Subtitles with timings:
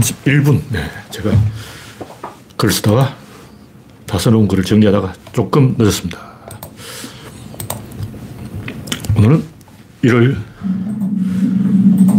[0.00, 0.60] 31분.
[0.70, 1.30] 네, 제가
[2.56, 3.16] 글 쓰다가
[4.06, 6.18] 다 써놓은 글을 정리하다가 조금 늦었습니다.
[9.16, 9.42] 오늘은
[10.04, 10.36] 1월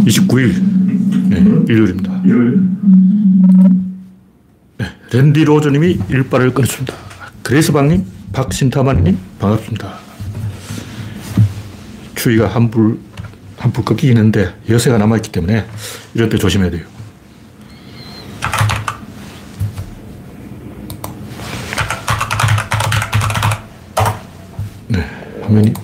[0.04, 0.62] 29일,
[1.28, 1.38] 네,
[1.72, 2.22] 일요일입니다.
[4.78, 6.94] 네, 랜디 로저님이 일발을 끊었습니다.
[7.42, 9.98] 그레이스방님, 박신타마님, 반갑습니다.
[12.14, 12.98] 추위가 한불,
[13.56, 15.64] 한불 꺾이긴 했는데 여세가 남아있기 때문에
[16.14, 16.84] 이럴 때 조심해야 돼요.
[24.88, 25.06] 네,
[25.58, 25.74] 화면이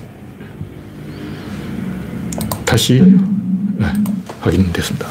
[2.65, 3.87] 다시 네,
[4.41, 5.07] 확인됐습니다.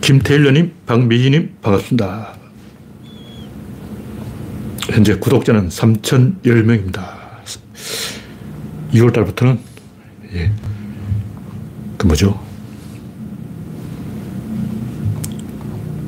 [0.00, 2.34] 김태일러님, 박미희님, 반갑습니다.
[4.90, 7.14] 현재 구독자는 3,010명입니다.
[8.92, 9.58] 2월 달부터는,
[10.34, 10.52] 예,
[11.96, 12.44] 그 뭐죠?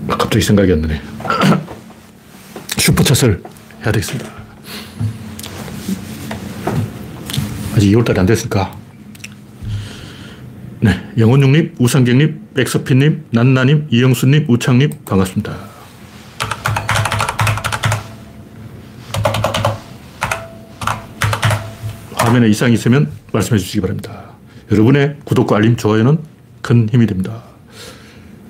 [0.09, 1.00] 아, 갑자기 생각이 안 나네.
[2.77, 3.42] 슈퍼챗을
[3.83, 4.36] 해야 되겠습니다.
[7.77, 8.77] 아직 2월 달이 안 됐으니까.
[10.80, 10.91] 네.
[11.19, 15.56] 영원중님, 우상경님, 백서피님, 난나님, 이영수님, 우창님, 반갑습니다.
[22.14, 24.32] 화면에 이상이 있으면 말씀해 주시기 바랍니다.
[24.70, 26.19] 여러분의 구독과 알림, 좋아요는
[26.62, 27.42] 큰 힘이 됩니다.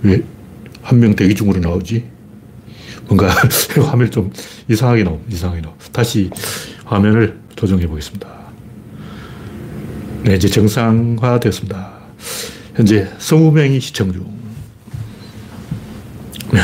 [0.02, 0.22] 왜
[0.86, 2.04] 한 명 대기 중으로 나오지?
[3.06, 3.28] 뭔가
[3.90, 4.32] 화면이 좀
[4.68, 6.30] 이상하게 나오 이상하게 나오 다시
[6.84, 8.28] 화면을 조정해 보겠습니다.
[10.26, 11.92] 네, 이제 정상화 됐습니다.
[12.74, 14.26] 현재 20명이 시청 중.
[16.50, 16.60] 네.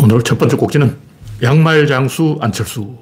[0.00, 0.96] 오늘 첫 번째 꼭지는
[1.42, 2.96] 양말 장수 안철수.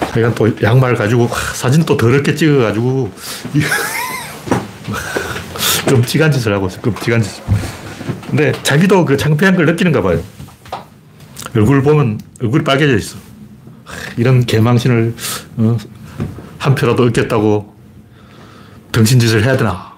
[0.00, 3.12] 하여간 또 양말 가지고 사진 또 더럽게 찍어가지고
[5.86, 6.80] 끔찍한 짓을 하고 있어.
[6.80, 7.30] 끔찍한 짓.
[8.28, 10.20] 근데 자기도 그 창피한 걸 느끼는가 봐요.
[11.54, 13.29] 얼굴 보면 얼굴이 빨개져 있어.
[14.16, 15.14] 이런 개망신을
[15.58, 15.76] 어,
[16.58, 17.74] 한 표라도 얻겠다고
[18.92, 19.92] 등신짓을 해야 되나.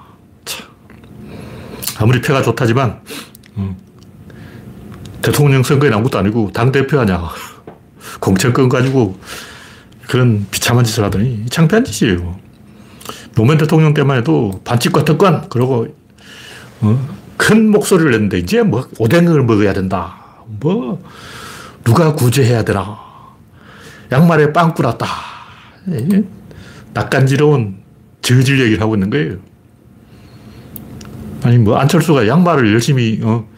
[0.44, 0.66] 참.
[1.98, 3.00] 아무리 표가 좋다지만
[3.56, 3.76] 음,
[5.20, 7.28] 대통령 선거에 아무것도 아니고 당대표 하냐.
[8.20, 9.18] 공천권 가지고
[10.06, 12.38] 그런 비참한 짓을 하더니 창피한 짓이에요.
[13.34, 15.86] 노무현 대통령 때만 해도 반칙과 특권, 그러고,
[16.80, 20.16] 어, 큰 목소리를 냈는데, 이제 뭐, 오뎅을 먹어야 된다.
[20.60, 21.02] 뭐,
[21.84, 22.98] 누가 구제해야 되나.
[24.12, 25.06] 양말에 빵꾸 났다.
[26.92, 27.78] 낯간지러운
[28.20, 29.36] 저질 얘기를 하고 있는 거예요.
[31.42, 33.48] 아니, 뭐, 안철수가 양말을 열심히, 어,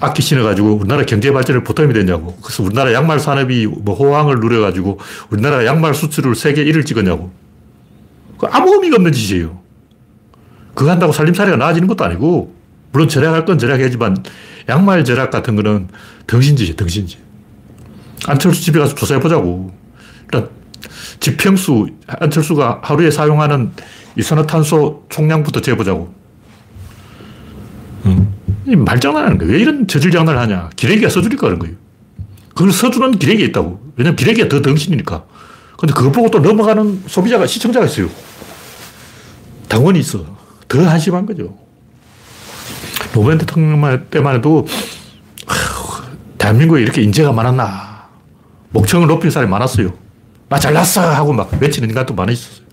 [0.00, 2.36] 악기 신어가지고 우리나라 경제 발전에 보탬이 되냐고.
[2.42, 4.98] 그래서 우리나라 양말 산업이 뭐 호황을 누려가지고
[5.30, 7.30] 우리나라 양말 수출을 세계 1을 찍었냐고.
[8.36, 9.58] 그 아무 의미가 없는 짓이에요.
[10.74, 12.54] 그거 한다고 살림살이가 나아지는 것도 아니고,
[12.92, 14.24] 물론 절약할 건 절약해야지만,
[14.68, 15.88] 양말 절약 같은 거는
[16.26, 17.25] 덩신짓이에요, 덩신짓.
[18.26, 19.72] 안철수 집에 가서 조사해보자고.
[20.24, 20.48] 일단,
[21.20, 23.72] 지평수, 안철수가 하루에 사용하는
[24.16, 26.14] 이산화탄소 총량부터 재보자고.
[28.06, 28.32] 음.
[28.66, 29.52] 말장난하는 거예요.
[29.52, 30.70] 왜 이런 저질 장난을 하냐.
[30.76, 31.76] 기레기가 써주니까 그런 거예요.
[32.48, 33.92] 그걸 써주는 기레기가 있다고.
[33.96, 35.24] 왜냐면 기레기가 더 덩신이니까.
[35.78, 38.08] 근데 그거 보고 또 넘어가는 소비자가, 시청자가 있어요.
[39.68, 40.24] 당원이 있어.
[40.68, 41.56] 더 한심한 거죠.
[43.12, 44.66] 노무현 대통령 때만 해도,
[46.38, 47.85] 대한민국에 이렇게 인재가 많았나.
[48.70, 49.92] 목청을 높인 사람이 많았어요.
[50.48, 51.12] 나 잘났어!
[51.12, 52.66] 하고 막 외치는 인간도 많이 있었어요.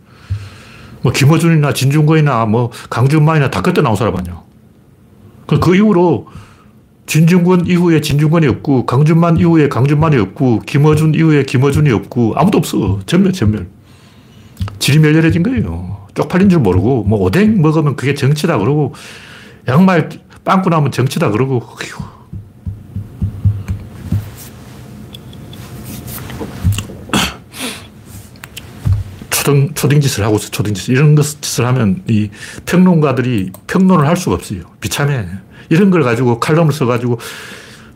[1.02, 4.42] 뭐, 김어준이나 진중권이나 뭐, 강준만이나 다 그때 나온 사람 아니야.
[5.48, 6.28] 그 이후로
[7.06, 13.00] 진중권 이후에 진중권이 없고, 강준만 이후에 강준만이 없고, 김어준 이후에 김어준이 없고, 아무도 없어.
[13.06, 13.68] 전멸, 전멸.
[14.80, 16.08] 질이 멸렬해진 거예요.
[16.14, 18.94] 쪽팔린 줄 모르고, 뭐, 오뎅 먹으면 그게 정치다 그러고,
[19.68, 20.10] 양말
[20.46, 22.13] 빵꾸 나면 정치다 그러고, 휴.
[29.44, 30.88] 초등, 초딩짓을 하고 있어, 초딩짓.
[30.90, 32.30] 이런 짓을 하면 이
[32.66, 34.62] 평론가들이 평론을 할 수가 없어요.
[34.80, 35.28] 비참해.
[35.70, 37.20] 이런 걸 가지고 칼럼을 써가지고,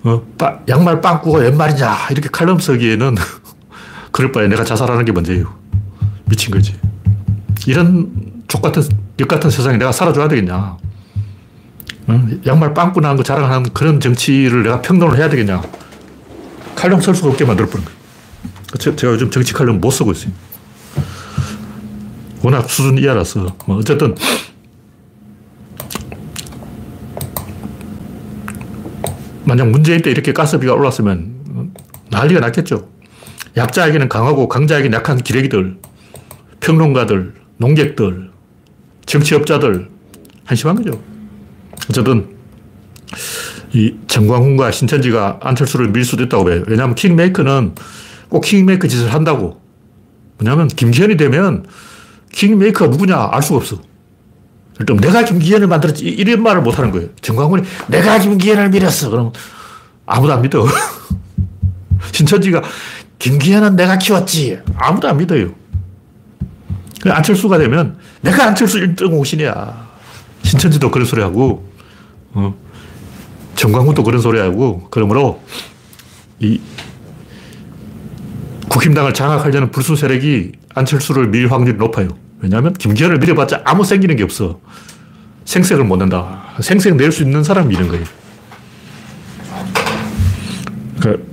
[0.03, 2.09] 어, 빠, 양말 빵꾸가 웬 말이냐.
[2.11, 3.15] 이렇게 칼럼 쓰기에는
[4.11, 5.57] 그럴 바에 내가 자살하는 게 먼저예요.
[6.25, 6.75] 미친 거지.
[7.65, 8.11] 이런
[8.49, 8.83] 족 같은,
[9.19, 10.77] 역 같은 세상에 내가 살아줘야 되겠냐.
[12.07, 12.27] 어?
[12.45, 15.61] 양말 빵꾸 나는 거 자랑하는 그런 정치를 내가 평론을 해야 되겠냐.
[16.75, 18.95] 칼럼 쓸 수가 없게 만들어버린 거예요.
[18.97, 20.33] 제가 요즘 정치 칼럼 못 쓰고 있어요.
[22.47, 23.57] 워낙 수준 이하라서.
[23.65, 24.15] 뭐 어쨌든,
[29.43, 31.73] 만약 문재인 때 이렇게 가스비가 올랐으면
[32.09, 32.87] 난리가 났겠죠.
[33.57, 35.77] 약자에게는 강하고 강자에게는 약한 기레기들,
[36.61, 38.31] 평론가들, 농객들,
[39.05, 39.89] 정치업자들,
[40.45, 41.01] 한심한 거죠.
[41.89, 42.29] 어쨌든,
[43.73, 46.63] 이 정광훈과 신천지가 안철수를 밀 수도 있다고 해요.
[46.65, 47.75] 왜냐하면 킹메이커는
[48.29, 49.59] 꼭 킹메이커 짓을 한다고.
[50.39, 51.65] 왜냐하면 김기현이 되면
[52.31, 53.81] 킹메이커가 누구냐 알 수가 없어.
[54.79, 57.09] 일단 내가 김기현을 만들었지 이런 말을 못 하는 거예요.
[57.21, 59.09] 정광훈이 내가 김기현을 밀었어.
[59.09, 59.31] 그럼
[60.05, 60.65] 아무도 안 믿어.
[62.11, 62.61] 신천지가
[63.19, 64.59] 김기현은 내가 키웠지.
[64.75, 65.51] 아무도 안 믿어요.
[67.05, 69.87] 안철수가 되면 내가 안철수 1등 호신이야.
[70.43, 71.69] 신천지도 그런 소리 하고,
[72.33, 72.55] 어.
[73.55, 75.41] 정광훈도 그런 소리 하고, 그러므로
[76.39, 76.59] 이
[78.69, 82.09] 국힘당을 장악하려는 불순 세력이 안철수를 밀 확률이 높아요.
[82.39, 84.59] 왜냐하면 김기현을 밀어봤자 아무 생기는 게 없어.
[85.45, 86.55] 생색을 못 낸다.
[86.61, 88.05] 생색 낼 수 있는 사람 미는 거예요.
[90.99, 91.23] 그러니까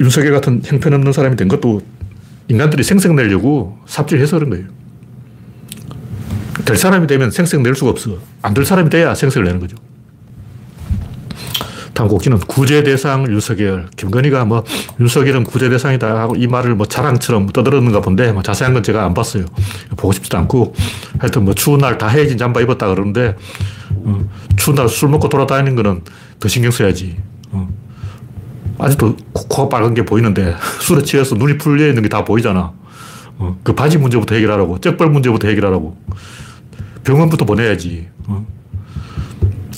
[0.00, 1.82] 윤석열 같은 형편없는 사람이 된 것도
[2.48, 4.66] 인간들이 생색 내려고 삽질해서 그런 거예요.
[6.64, 8.18] 될 사람이 되면 생색 낼 수가 없어.
[8.42, 9.76] 안 될 사람이 돼야 생색을 내는 거죠.
[12.08, 13.88] 곡지는 구제 대상 윤석열.
[13.96, 14.64] 김건희가 뭐
[15.00, 19.14] 윤석열은 구제 대상이다 하고 이 말을 뭐 자랑처럼 떠들었는가 본데 뭐 자세한 건 제가 안
[19.14, 19.46] 봤어요.
[19.96, 20.74] 보고 싶지도 않고
[21.18, 23.36] 하여튼 뭐 추운 날 다 헤어진 잠바 입었다 그러는데
[23.90, 24.24] 어,
[24.56, 26.02] 추운 날 술 먹고 돌아다니는 거는
[26.38, 27.16] 더 신경 써야지.
[27.52, 27.68] 어.
[28.78, 32.72] 아직도 코가 빨간 게 보이는데 술에 취해서 눈이 풀려 있는 게 다 보이잖아.
[33.38, 33.58] 어.
[33.62, 34.78] 그 바지 문제부터 해결하라고.
[34.80, 35.96] 쩍벌 문제부터 해결하라고.
[37.04, 38.08] 병원부터 보내야지.
[38.26, 38.46] 어.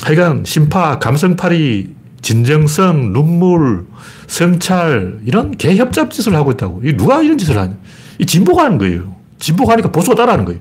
[0.02, 3.84] 하여간 심파, 감성팔이, 진정성, 눈물,
[4.28, 6.80] 성찰, 이런 개협잡 짓을 하고 있다고.
[6.84, 7.74] 이 누가 이런 짓을 하냐.
[8.18, 9.14] 이 진보가 하는 거예요.
[9.38, 10.60] 진보가 하니까 보수가 따라하는 거예요.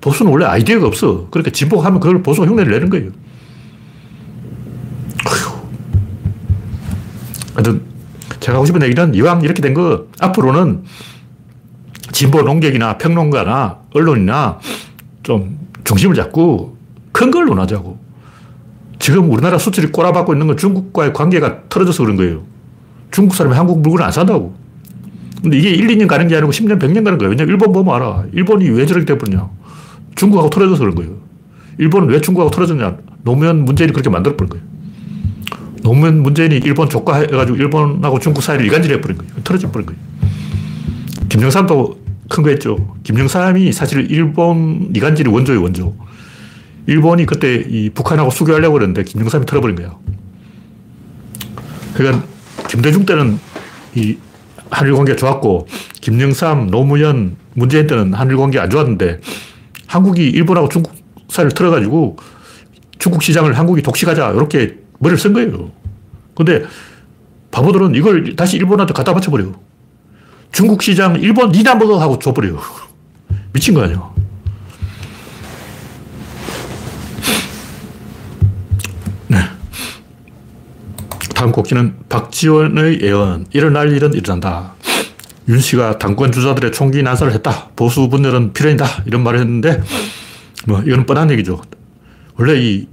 [0.00, 1.28] 보수는 원래 아이디어가 없어.
[1.30, 3.10] 그러니까 진보가 하면 그걸 보수가 흉내를 내는 거예요.
[7.54, 7.82] 하여튼,
[8.40, 10.82] 제가 하고 싶은 얘기는 이왕 이렇게 된 거, 앞으로는
[12.10, 14.58] 진보 농객이나 평론가나 언론이나
[15.22, 16.76] 좀 중심을 잡고
[17.12, 18.01] 큰 걸 논하자고.
[19.02, 22.44] 지금 우리나라 수출이 꼬라박고 있는 건 중국과의 관계가 틀어져서 그런 거예요.
[23.10, 24.54] 중국 사람이 한국 물건을 안 산다고.
[25.42, 27.30] 근데 이게 1, 2년 가는 게 아니고 10년, 100년 가는 거예요.
[27.30, 28.26] 왜냐면 일본 보면 알아.
[28.32, 29.50] 일본이 왜 저렇게 돼버렸냐.
[30.14, 31.16] 중국하고 틀어져서 그런 거예요.
[31.78, 32.98] 일본은 왜 중국하고 틀어졌냐.
[33.24, 34.64] 노무현 문재인이 그렇게 만들어버린 거예요.
[35.82, 39.32] 노무현 문재인이 일본 조카 해가지고 일본하고 중국 사이를 이간질 해버린 거예요.
[39.42, 40.00] 틀어져버린 거예요.
[41.28, 42.94] 김영삼도 큰 거 했죠.
[43.02, 45.92] 김영삼이 사실 일본 이간질이 원조예요, 원조.
[46.86, 49.96] 일본이 그때 이 북한하고 수교하려고 그랬는데 김영삼이 털어버린 거야.
[51.94, 52.26] 그러니까
[52.68, 53.38] 김대중 때는
[53.94, 54.16] 이
[54.70, 55.68] 한일 관계가 좋았고
[56.00, 59.20] 김영삼, 노무현, 문재인 때는 한일 관계가 안 좋았는데
[59.86, 60.94] 한국이 일본하고 중국
[61.28, 62.16] 사이를 틀어가지고
[62.98, 65.70] 중국 시장을 한국이 독식하자 이렇게 머리를 쓴 거예요.
[66.34, 66.64] 근데
[67.50, 69.52] 바보들은 이걸 다시 일본한테 갖다 바쳐버려.
[70.52, 72.58] 중국 시장 일본 니나 먹어 하고 줘버려.
[73.52, 74.11] 미친 거 아니야.
[81.42, 83.46] 다음 곡지는 박지원의 예언.
[83.50, 84.74] 일어날 일은 일어난다.
[85.48, 87.70] 윤 씨가 당권 주자들의 총기 난사를 했다.
[87.74, 88.86] 보수 분열은 필연이다.
[89.06, 89.82] 이런 말을 했는데,
[90.68, 91.60] 뭐, 이건 뻔한 얘기죠.
[92.38, 92.86] 원래 이,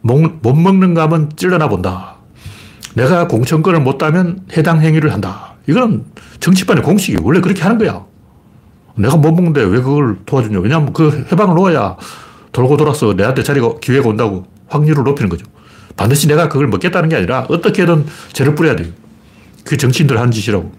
[0.00, 2.16] 못, 못 먹는 감은 찔러나 본다.
[2.96, 5.54] 내가 공천권을 못 따면 해당 행위를 한다.
[5.68, 6.06] 이건
[6.40, 8.04] 정치판의 공식이 원래 그렇게 하는 거야.
[8.96, 10.58] 내가 못 먹는데 왜 그걸 도와주냐.
[10.58, 11.96] 왜냐하면 그 해방을 놓아야
[12.50, 15.46] 돌고 돌아서 내한테 자리가, 기회가 온다고 확률을 높이는 거죠.
[15.96, 18.88] 반드시 내가 그걸 먹겠다는 게 아니라 어떻게든 죄를 뿌려야 돼요.
[19.64, 20.72] 그게 정치인들 하는 짓이라고.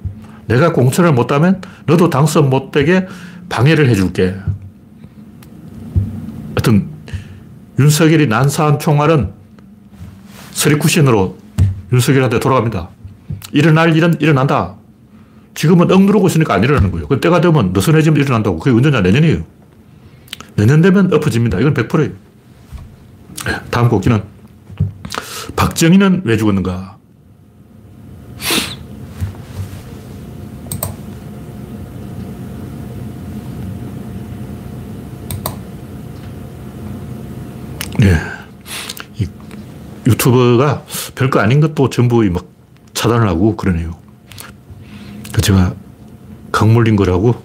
[0.48, 3.08] 내가 공천을 못 따면 너도 당선 못 되게
[3.50, 4.36] 방해를 해줄게.
[6.56, 6.90] 하여튼,
[7.80, 9.32] 윤석열이 난사한 총알은
[10.52, 11.38] 서리 쿠션으로
[11.94, 12.90] 윤석열한테 돌아갑니다.
[13.54, 14.76] 일어날 일은 일어난다.
[15.54, 17.08] 지금은 억 누르고 있으니까 안 일어나는 거예요.
[17.08, 18.60] 그 때가 되면 느슨해지면 일어난다고.
[18.60, 19.02] 그게 언제냐?
[19.02, 19.44] 내년이에요.
[20.56, 21.60] 내년 되면 엎어집니다.
[21.60, 22.12] 이건 100%예요.
[23.70, 24.22] 다음 곡기는
[25.56, 26.98] 박정희는 왜 죽었는가?
[38.00, 38.18] 네.
[39.20, 39.28] 이
[40.08, 40.84] 유튜버가
[41.16, 42.46] 별거 아닌 것도 전부 막
[42.94, 43.96] 차단을 하고 그러네요.
[45.32, 45.74] 그 제가
[46.52, 47.42] 강물린 거라고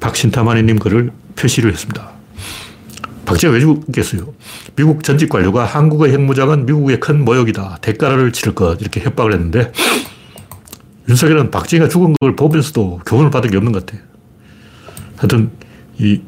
[0.00, 2.15] 박신타마니님 글을 표시를 했습니다.
[3.26, 4.32] 박지가 왜 죽겠어요?
[4.76, 7.78] 미국 전직 관료가 한국의 핵무장은 미국의 큰 모욕이다.
[7.82, 8.80] 대가를 치를 것.
[8.80, 9.72] 이렇게 협박을 했는데
[11.08, 13.98] 윤석열은 박지가 죽은 걸 보면서도 교훈을 받은 게 없는 것 같아.
[15.16, 15.50] 하여튼,
[15.98, 16.20] 이,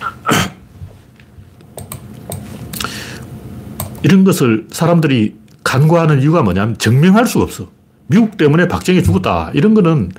[4.02, 7.70] 이런 것을 사람들이 간과하는 이유가 뭐냐면 증명할 수가 없어.
[8.08, 9.50] 미국 때문에 박정희 죽었다.
[9.52, 10.12] 이런 거는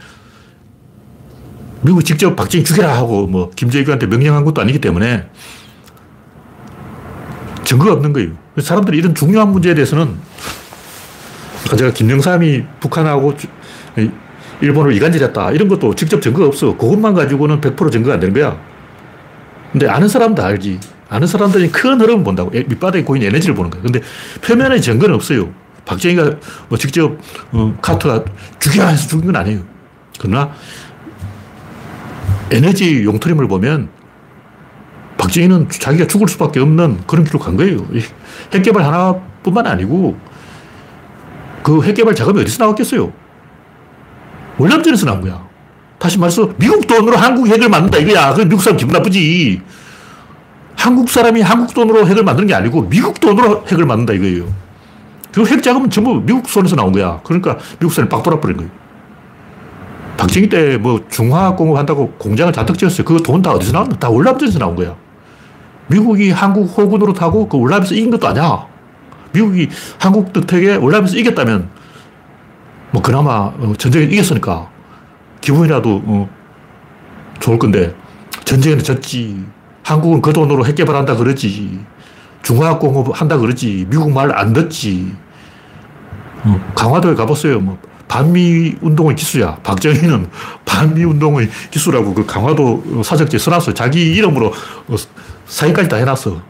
[1.84, 5.30] 미국 직접 박정희 죽여라 하고 뭐 김정일한테 명령한 것도 아니기 때문에
[7.68, 8.30] 증거가 없는 거예요.
[8.62, 10.16] 사람들이 이런 중요한 문제에 대해서는
[11.78, 13.34] 제가 김영삼이 북한하고
[14.62, 15.52] 일본을 이간질했다.
[15.52, 16.78] 이런 것도 직접 증거가 없어.
[16.78, 18.58] 그것만 가지고는 100% 증거가 안 되는 거야.
[19.74, 20.80] 근데 아는 사람 다 알지.
[21.10, 22.52] 아는 사람들이 큰 흐름을 본다고.
[22.52, 23.82] 밑바닥에 고인 에너지를 보는 거야.
[23.82, 24.00] 근데
[24.42, 25.52] 표면에 증거는 없어요.
[25.84, 26.38] 박정희가
[26.70, 27.18] 뭐 직접
[27.52, 28.24] 어, 카트가
[28.60, 29.60] 죽여 해서 죽인 건 아니에요.
[30.20, 30.52] 그러나
[32.50, 33.90] 에너지 용트림을 보면
[35.32, 37.86] 박정희는 자기가 죽을 수밖에 없는 그런 길로 간 거예요.
[38.54, 40.18] 핵개발 하나뿐만 아니고
[41.64, 43.12] 그 핵개발 자금이 어디서 나왔겠어요?
[44.58, 45.46] 월남전에서 나온 거야.
[46.00, 48.34] 다시 말해서 미국 돈으로 한국 핵을 만든다 이거야.
[48.34, 49.62] 그 미국 사람 기분 나쁘지.
[50.78, 54.46] 한국 사람이 한국 돈으로 핵을 만드는 게 아니고 미국 돈으로 핵을 만든다 이거예요.
[55.34, 57.20] 그 핵 자금은 전부 미국 손에서 나온 거야.
[57.24, 58.72] 그러니까 미국 사람이 빡 돌아버린 거예요.
[60.18, 63.06] 박정희 때 뭐 중화공업 한다고 공장을 잔뜩 지었어요.
[63.06, 63.96] 그 돈 다 어디서 나왔나?
[63.98, 64.96] 다 월남전에서 나온 거야.
[65.88, 68.66] 미국이 한국 호군으로 타고 그 월남에서 이긴 것도 아니야.
[69.32, 71.70] 미국이 한국 덕택에 월남에서 이겼다면
[72.92, 74.70] 뭐 그나마 어, 전쟁에 이겼으니까
[75.42, 76.30] 기분이라도 어
[77.40, 77.96] 좋을 건데
[78.46, 79.46] 전쟁에는 졌지.
[79.84, 81.80] 한국은 그 돈으로 핵 개발한다 그러지.
[82.44, 83.88] 중화공업 한다 그러지.
[83.90, 85.14] 미국 말 안 듣지.
[86.44, 87.60] 어, 강화도에 가봤어요.
[87.60, 87.78] 뭐
[88.08, 89.56] 반미 운동의 기수야.
[89.64, 90.30] 박정희는
[90.66, 93.74] 반미 운동의 기수라고 그 강화도 사적지에 써놨어.
[93.74, 94.54] 자기 이름으로
[95.48, 96.42] 사인까지 다 해놨어.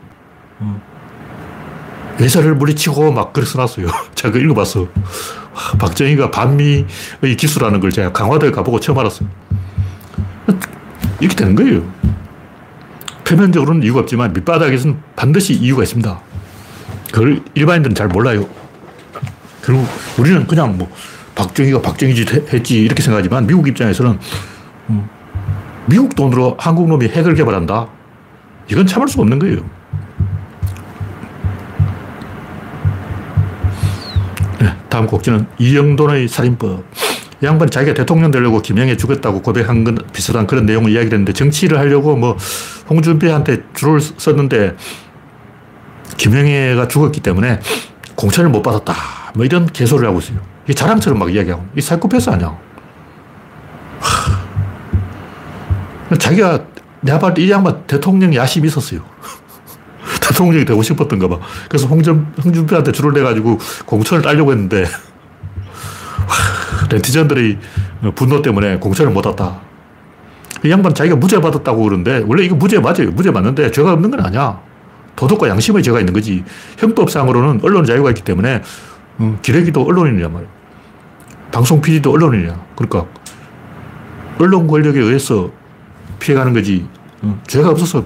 [2.20, 3.88] 외사를 물리치고 막 그렇게 써놨어요.
[4.16, 4.88] 제가 그 읽어봤어.
[5.80, 6.86] 박정희가 반미의
[7.38, 9.30] 기수라는 걸 제가 강화도에 가보고 처음 알았어요.
[11.20, 11.84] 이렇게 되는 거예요.
[13.24, 16.20] 표면적으로는 이유가 없지만 밑바닥에서는 반드시 이유가 있습니다.
[17.12, 18.48] 그걸 일반인들은 잘 몰라요.
[19.62, 19.86] 그리고
[20.18, 20.90] 우리는 그냥 뭐
[21.36, 24.20] 박정희가 박정희지 했지 이렇게 생각하지만 미국 입장에서는
[24.90, 25.10] 음,
[25.88, 27.97] 미국 돈으로 한국 놈이 핵을 개발한다.
[28.70, 29.58] 이건 참을 수가 없는 거예요.
[34.60, 36.84] 네, 다음 곡지는 이영돈의 살인법.
[37.44, 42.16] 양반이 자기가 대통령 되려고 김영애 죽였다고 고백한 건 비슷한 그런 내용을 이야기를 했는데 정치를 하려고
[42.16, 42.36] 뭐
[42.90, 44.76] 홍준표한테 줄을 썼는데
[46.18, 47.60] 김영애가 죽었기 때문에
[48.16, 48.96] 공천을 못 받았다.
[49.36, 50.40] 뭐 이런 개소리를 하고 있어요.
[50.68, 51.64] 이 자랑처럼 막 이야기하고.
[51.76, 52.58] 이 사이코패스 아니야.
[56.18, 56.66] 자기가
[57.02, 59.02] 내가 봤을 때이 양반 대통령 야심이 있었어요.
[60.22, 61.40] 대통령이 되고 싶었던가 봐.
[61.70, 64.86] 그래서 홍준, 홍준표한테 줄을 내가지고 공천을 따려고 했는데
[66.92, 67.60] 네티즌들의
[68.16, 69.60] 분노 때문에 공천을 못 왔다.
[70.66, 73.12] 이 양반 자기가 무죄 받았다고 그러는데 원래 이거 무죄 맞아요.
[73.12, 74.60] 무죄 맞는데 죄가 없는 건 아니야.
[75.16, 76.44] 도덕과 양심의 죄가 있는 거지.
[76.78, 78.62] 형법상으로는 언론 자유가 있기 때문에
[79.20, 80.50] 음, 기레기도 언론인이란 말이야.
[81.52, 82.60] 방송 PD도 언론인이야.
[82.76, 83.06] 그러니까
[84.40, 85.52] 언론 권력에 의해서
[86.20, 86.88] 피해가는 거지.
[87.24, 88.04] 음, 죄가 없어서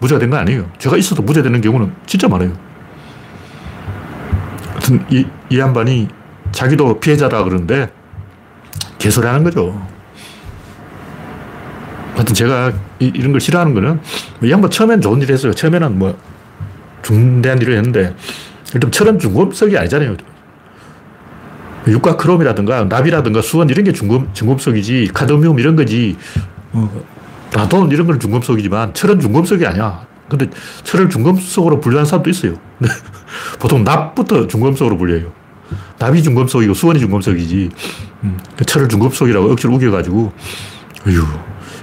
[0.00, 0.70] 무죄가 된 건 아니에요.
[0.78, 2.52] 죄가 있어도 무죄되는 경우는 진짜 많아요.
[4.68, 6.08] 하여튼 이, 이 양반이
[6.52, 7.90] 자기도 피해자라 그러는데
[8.98, 9.86] 개소리 하는 거죠.
[12.14, 14.00] 하여튼 제가 이, 런걸 싫어하는 거는
[14.42, 15.52] 이 양반 처음엔 좋은 일 했어요.
[15.52, 16.16] 처음에는 뭐
[17.02, 18.14] 중대한 일을 했는데
[18.72, 20.16] 일단 철은 중금속이 아니잖아요.
[21.86, 26.16] 육과 크롬이라든가 납이라든가 수원 이런 게 중금, 중금속이지 카드뮴 이런 거지
[27.54, 30.06] 어, 라돈 이런 건 중금속이지만 철은 중금속이 아니야.
[30.28, 30.48] 근데
[30.82, 32.54] 철을 중금속으로 분류하는 사람도 있어요.
[33.58, 35.32] 보통 납부터 중금속으로 분류해요.
[35.98, 37.70] 납이 중금속이고 수원이 중금속이지.
[38.24, 40.32] 음, 그 철을 중금속이라고 억지로 우겨가지고,
[41.06, 41.24] 어휴.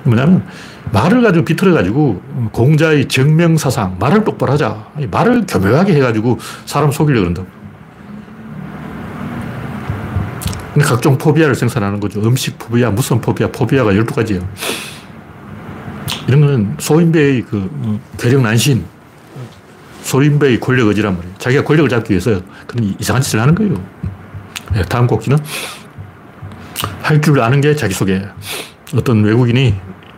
[0.04, 0.46] 뭐냐면,
[0.92, 4.88] 말을 가지고 비틀어가지고, 공자의 정명사상, 말을 똑바로 하자.
[5.10, 7.44] 말을 교묘하게 해가지고 사람 속이려고 그런다.
[10.84, 12.22] 각종 포비아를 생산하는 거죠.
[12.22, 14.42] 음식 포비아, 무슨 포비아, 포비아가 12가지예요.
[16.28, 18.86] 이런 건 소인배의 그 어, 괴력 난신,
[20.04, 21.36] 소인배의 권력 의지란 말이에요.
[21.38, 23.74] 자기가 권력을 잡기 위해서 그런 이상한 짓을 하는 거예요.
[24.74, 25.38] 네, 다음 곡기는
[27.02, 28.22] 할 줄 아는 게 자기소개.
[28.96, 29.76] 어떤 외국인이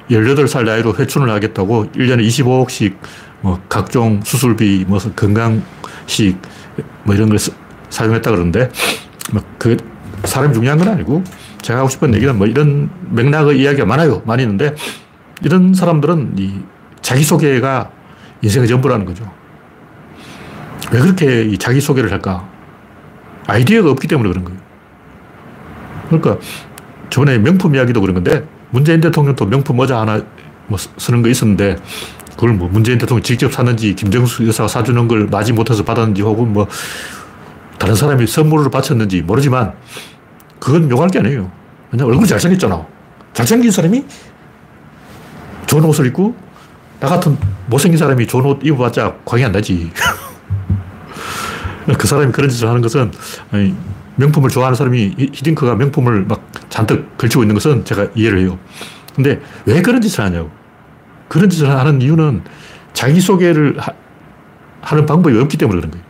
[0.10, 2.96] 18살 나이로 회춘을 하겠다고 1년에 25억씩
[3.42, 6.38] 뭐 각종 수술비, 뭐 건강식
[7.04, 7.38] 뭐 이런 걸
[7.90, 8.70] 사용했다 그러는데
[9.32, 9.78] 뭐그
[10.26, 11.24] 사람이 중요한 건 아니고
[11.62, 14.22] 제가 하고 싶은 얘기는 뭐 이런 맥락의 이야기가 많아요.
[14.26, 14.76] 많이 있는데
[15.44, 16.62] 이런 사람들은 이
[17.02, 17.92] 자기소개가
[18.42, 19.30] 인생의 전부라는 거죠.
[20.92, 22.48] 왜 그렇게 이 자기소개를 할까?
[23.48, 24.60] 아이디어가 없기 때문에 그런 거예요.
[26.08, 26.38] 그러니까
[27.10, 30.22] 전에 명품 이야기도 그런 건데 문재인 대통령도 명품 모자 하나
[30.68, 31.78] 뭐 쓰는 거 있었는데
[32.32, 36.68] 그걸 뭐 문재인 대통령 직접 사는지 김정수 여사가 사주는 걸 맞이 못해서 받았는지 혹은 뭐
[37.78, 39.74] 다른 사람이 선물을 바쳤는지 모르지만
[40.60, 41.52] 그건 욕할 게 아니에요.
[41.92, 42.86] 왜냐 얼굴이 잘생겼잖아.
[43.34, 44.06] 잘생긴 사람이
[45.74, 46.36] 좋은 옷을 입고
[47.00, 49.92] 나 같은 못생긴 사람이 좋은 옷 입어봤자 광이 안 나지.
[51.98, 53.12] 그 사람이 그런 짓을 하는 것은
[54.18, 58.60] 명품을 좋아하는 사람이 히딩크가 명품을 막 잔뜩 걸치고 있는 것은 제가 이해를 해요.
[59.16, 60.52] 근데 왜 그런 짓을 하냐고.
[61.28, 62.44] 그런 짓을 하는 이유는
[62.94, 66.06] 자기소개를 하, 는 방법이 없기 때문에 그런 거예요.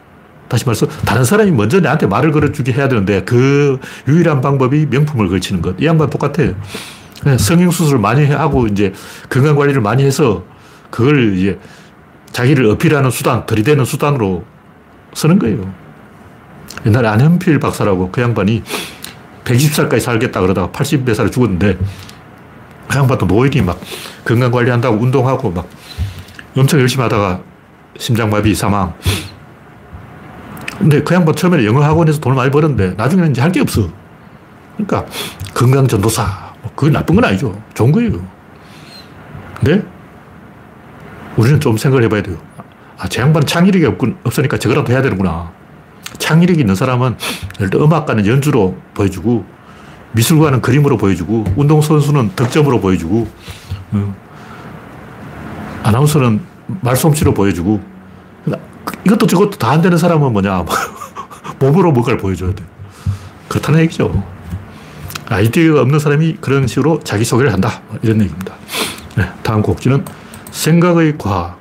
[0.50, 3.80] 다시 말해서 다른 사람이 먼저 나한테 말을 걸어주게 해야 되는데 그
[4.10, 5.80] 유일한 방법이 명품을 걸치는 것.
[5.80, 6.54] 이 양반 똑같아요.
[7.38, 8.94] 성형수술을 많이 하고 이제
[9.30, 10.44] 건강관리를 많이 해서
[10.90, 11.60] 그걸 이제
[12.32, 14.44] 자기를 어필하는 수단, 들이대는 수단으로
[15.14, 15.72] 쓰는 거예요.
[16.86, 18.64] 옛날에 안현필 박사라고 그 양반이
[19.46, 21.78] 120살까지 살겠다 그러다가 80몇 살에 죽었는데
[22.88, 23.80] 그 양반도 노인이 막
[24.26, 25.68] 건강 관리한다고 운동하고 막
[26.58, 27.42] 엄청 열심히 하다가
[27.98, 28.94] 심장마비 사망.
[30.80, 33.88] 근데 그 양반 처음에는 영어 학원에서 돈을 많이 벌었는데 나중에는 이제 할 게 없어.
[34.76, 35.06] 그러니까
[35.54, 36.53] 건강 전도사.
[36.74, 37.60] 뭐 그게 나쁜 건 아니죠.
[37.74, 38.12] 좋은 거예요.
[39.60, 39.84] 근데
[41.38, 42.38] 우리는 좀 생각을 해봐야 돼요.
[42.98, 45.52] 아, 제 양반은 창의력이 없, 없으니까 저거라도 해야 되는구나.
[46.18, 47.16] 창의력이 있는 사람은
[47.76, 49.46] 음악가는 연주로 보여주고
[50.14, 53.28] 미술가는 그림으로 보여주고 운동선수는 득점으로 보여주고
[53.94, 54.16] 어,
[55.84, 56.42] 아나운서는
[56.82, 57.82] 말솜씨로 보여주고
[59.06, 60.64] 이것도 저것도 다 안 되는 사람은 뭐냐
[61.60, 62.64] 몸으로 뭔가를 보여줘야 돼
[63.50, 64.24] 그렇다는 얘기죠
[65.34, 67.82] 아이디어가 없는 사람이 그런 식으로 자기소개를 한다.
[68.04, 68.54] 이런 얘기입니다.
[69.18, 70.06] 네, 다음 곡지는
[70.52, 71.58] 생각의 과학.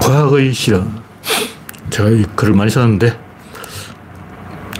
[0.00, 1.00] 과학의 실현.
[1.90, 3.18] 제가 이 글을 많이 썼는데,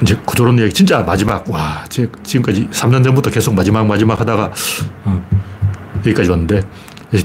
[0.01, 4.51] 이제 구조론 얘기 진짜 마지막, 와, 지금까지 3년 전부터 계속 마지막, 마지막 하다가,
[5.05, 5.29] 어,
[5.99, 6.63] 여기까지 왔는데,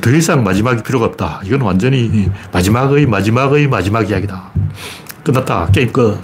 [0.01, 1.41] 더 이상 마지막이 필요가 없다.
[1.45, 4.51] 이건 완전히 마지막의 마지막의 마지막 이야기다.
[5.23, 5.67] 끝났다.
[5.71, 6.19] 게임 끝.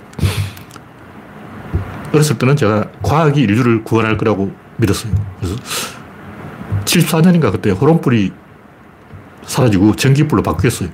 [2.14, 5.14] 어렸을 때는 제가 과학이 인류를 구원할 거라고 믿었어요.
[5.40, 5.56] 그래서
[6.86, 8.34] 74년인가 그때 호롱불이
[9.46, 10.90] 사라지고 전기불로 바뀌었어요.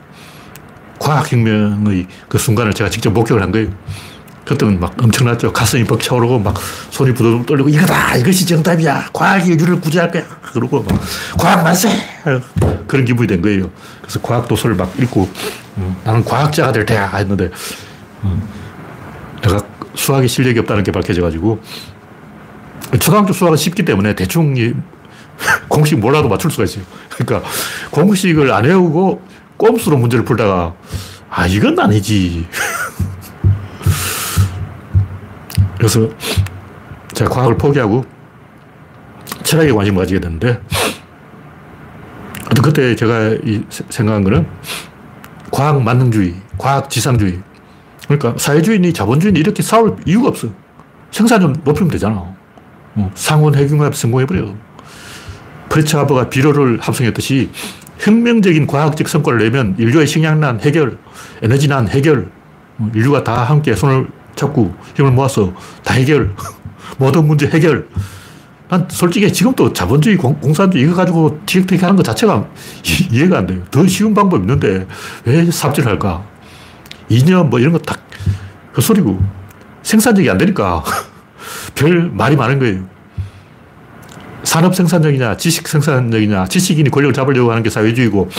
[1.00, 3.70] 과학혁명의 그 순간을 제가 직접 목격을 한 거예요.
[4.48, 5.52] 그때는 막 엄청났죠.
[5.52, 6.56] 가슴이 벅차오르고 막
[6.90, 8.16] 손이 부들부들 떨리고 이거다!
[8.16, 9.10] 이것이 정답이야!
[9.12, 10.24] 과학이 인류를 구제할 거야!
[10.54, 11.00] 그러고 막
[11.38, 11.90] 과학 만세!
[12.88, 13.70] 그런 기분이 된 거예요.
[14.02, 15.30] 그래서 과학 도서를 막 읽고
[15.78, 17.10] 음, 나는 과학자가 될 테야!
[17.10, 17.50] 했는데
[18.24, 18.42] 음,
[19.42, 19.62] 내가
[19.96, 21.62] 수학에 실력이 없다는 게 밝혀져가지고
[23.02, 24.56] 초등학교 수학은 쉽기 때문에 대충
[25.68, 26.86] 공식 몰라도 맞출 수가 있어요.
[27.10, 27.48] 그러니까
[27.92, 29.22] 공식을 안 외우고
[29.58, 30.74] 꼼수로 문제를 풀다가
[31.30, 32.48] 아 이건 아니지.
[35.78, 36.10] 그래서
[37.14, 38.04] 제가 과학을 포기하고
[39.44, 40.60] 철학에 관심을 가지게 됐는데
[42.64, 43.38] 그때 제가
[43.90, 44.48] 생각한 거는
[45.52, 47.42] 과학 만능주의, 과학 지상주의.
[48.06, 50.50] 그러니까 사회주의니 자본주의니 이렇게 싸울 이유가 없어.
[51.12, 52.36] 생산좀 높이면 되잖아.
[52.96, 54.54] 어, 상온 핵융합 성공해버려.
[55.70, 57.50] 프레츠 하버가 비료를 합성했듯이
[58.00, 60.98] 혁명적인 과학적 성과를 내면 인류의 식량난 해결,
[61.42, 62.30] 에너지난 해결,
[62.94, 66.34] 인류가 다 함께 손을 잡고 힘을 모아서 다 해결,
[66.98, 67.88] 모든 문제 해결.
[68.70, 72.48] 난 솔직히 지금도 자본주의, 공, 산주의 이거 가지고 티격태격 하는 것 자체가
[73.12, 73.62] 이 해가 안 돼요.
[73.72, 74.86] 더 쉬운 방법 있는데
[75.26, 76.24] 왜 삽질을 할까?
[77.10, 77.96] 이념 뭐 이런 거 다
[78.78, 79.20] 헛소리고
[79.82, 80.84] 생산적이 안 되니까
[81.76, 82.84] 별 말이 많은 거예요.
[84.44, 88.30] 산업 생산력이냐, 지식 생산력이냐, 지식인이 권력을 잡으려고 하는 게 사회주의고,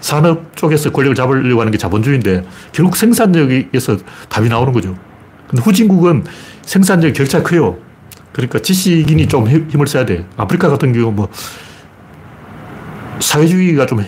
[0.00, 3.96] 산업 쪽에서 권력을 잡으려고 하는 게 자본주의인데, 결국 생산력에서
[4.28, 4.96] 답이 나오는 거죠.
[5.48, 6.24] 근데 후진국은
[6.62, 7.78] 생산력 격차 커요.
[8.32, 10.26] 그러니까 지식인이 좀 힘을 써야 돼.
[10.36, 11.28] 아프리카 같은 경우 뭐,
[13.20, 14.04] 사회주의가 좀,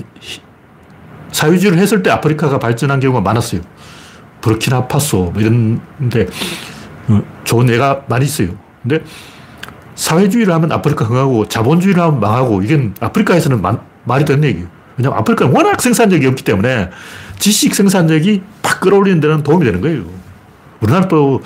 [1.33, 3.61] 사회주의를 했을 때 아프리카가 발전한 경우가 많았어요.
[4.41, 6.27] 부르키나파소, 뭐 이런데,
[7.09, 8.49] 어, 좋은 예가 많이 있어요.
[8.83, 9.03] 근데
[9.95, 14.69] 사회주의를 하면 아프리카 흥하고 자본주의를 하면 망하고 이건 아프리카에서는 마, 말이 되는 얘기예요.
[14.97, 16.91] 왜냐하면 아프리카는 워낙 생산력이 없기 때문에
[17.39, 20.05] 지식 생산력이 팍 끌어올리는 데는 도움이 되는 거예요.
[20.81, 21.43] 우리나라도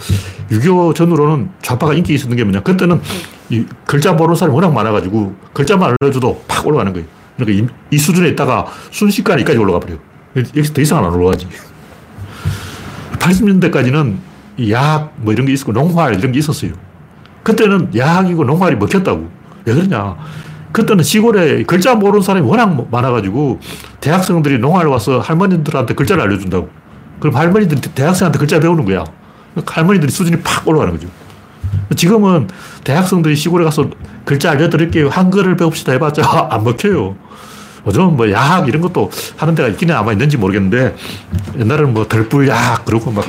[0.50, 2.60] 6.25 전후로는 좌파가 인기 있었는 게 뭐냐.
[2.62, 3.00] 그때는
[3.48, 7.06] 이 글자 모르는 사람이 워낙 많아가지고 글자만 알려줘도 팍 올라가는 거예요.
[7.36, 9.98] 그러니까 이, 이 수준에 있다가 순식간에 여기까지 올라가 버려요.
[10.36, 11.46] 여기서 더 이상 안 올라가지.
[13.18, 14.16] 80년대까지는
[14.70, 16.72] 약, 뭐 이런 게 있었고, 농활 이런 게 있었어요.
[17.42, 19.28] 그때는 야학이고 농활이 먹혔다고.
[19.64, 20.16] 왜 그러냐.
[20.72, 23.60] 그때는 시골에 글자 모르는 사람이 워낙 많아가지고
[24.00, 26.68] 대학생들이 농활 와서 할머니들한테 글자를 알려준다고.
[27.20, 29.04] 그럼 할머니들이 대학생한테 글자 배우는 거야.
[29.66, 31.08] 할머니들이 수준이 팍 올라가는 거죠.
[31.96, 32.48] 지금은
[32.84, 33.88] 대학생들이 시골에 가서
[34.24, 35.08] 글자 알려드릴게요.
[35.08, 37.16] 한글을 배웁시다 해봤자 안 먹혀요.
[37.86, 40.94] 요즘은 뭐 야학 이런 것도 하는 데가 있기는 아마 있는지 모르겠는데
[41.58, 43.24] 옛날에는 뭐 덜불 야학 그러고 막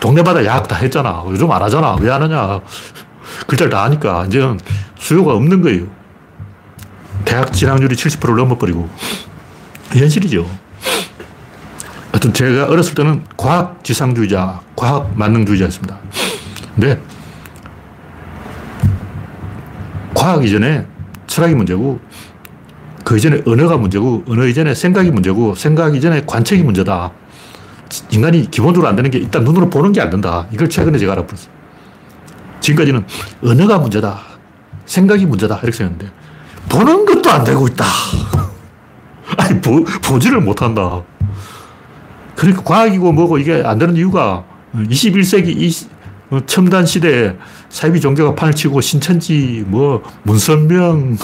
[0.00, 1.24] 동네마다 야학 다 했잖아.
[1.28, 1.96] 요즘 안 하잖아.
[2.00, 2.60] 왜 안 하냐.
[3.46, 4.60] 글자를 다 아니까 이제는
[4.98, 5.86] 수요가 없는 거예요.
[7.24, 8.88] 대학 진학률이 70%를 넘어버리고
[9.92, 10.46] 현실이죠.
[12.12, 15.98] 하여튼 제가 어렸을 때는 과학 지상주의자, 과학 만능주의자였습니다.
[16.74, 17.00] 근데
[20.14, 20.86] 과학 이전에
[21.26, 22.00] 철학이 문제고
[23.04, 27.12] 그 이전에 언어가 문제고 언어 이전에 생각이 문제고 생각 이전에 관측이 문제다.
[28.10, 30.46] 인간이 기본적으로 안 되는 게 일단 눈으로 보는 게 안 된다.
[30.50, 31.50] 이걸 최근에 제가 알아버렸어요.
[32.60, 33.04] 지금까지는
[33.44, 34.20] 언어가 문제다.
[34.86, 35.56] 생각이 문제다.
[35.62, 36.12] 이렇게 생각했는데
[36.68, 37.84] 보는 것도 안 되고 있다.
[39.38, 41.02] 아니, 보, 보지를 못한다.
[42.36, 44.44] 그러니까 과학이고 뭐고 이게 안 되는 이유가
[44.74, 45.72] 21세기 이
[46.30, 47.36] 어, 첨단 시대에
[47.68, 51.16] 사이비 종교가 판을 치고 신천지, 뭐, 문선명,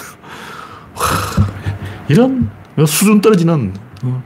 [2.08, 2.50] 이런
[2.86, 4.22] 수준 떨어지는 어,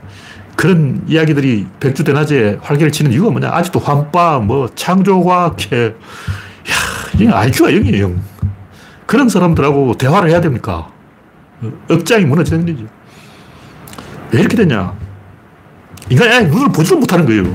[0.55, 3.49] 그런 이야기들이 백주대낮에 활개를 치는 이유가 뭐냐.
[3.51, 5.93] 아직도 환빠, 뭐, 창조과학회, 야,
[7.15, 8.21] 이게 IQ가 0이에요, 0.
[9.07, 10.89] 그런 사람들하고 대화를 해야 됩니까?
[11.61, 12.87] 어, 억장이 무너지는 거죠.
[14.31, 14.93] 왜 이렇게 됐냐?
[16.09, 17.53] 인간이 눈을 보지도 못하는 거예요.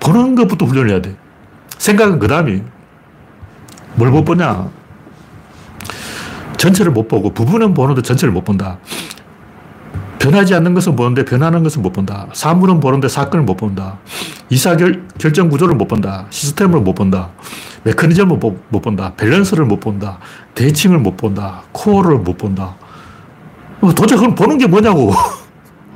[0.00, 1.14] 보는 것부터 훈련해야 돼.
[1.78, 2.62] 생각은 그 다음이
[3.94, 4.68] 뭘못 보냐?
[6.56, 8.78] 전체를 못 보고 부분은 보는데 전체를 못 본다.
[10.18, 12.26] 변하지 않는 것은 보는데 변하는 것은 못 본다.
[12.34, 13.98] 사물은 보는데 사건을 못 본다.
[14.50, 16.26] 이사결 결정 구조를 못 본다.
[16.28, 17.30] 시스템을 못 본다.
[17.84, 19.14] 메커니즘을 못, 못 본다.
[19.16, 20.18] 밸런스를 못 본다.
[20.54, 21.62] 대칭을 못 본다.
[21.72, 22.76] 코어를 못 본다.
[23.80, 25.12] 도대체 그럼 보는 게 뭐냐고.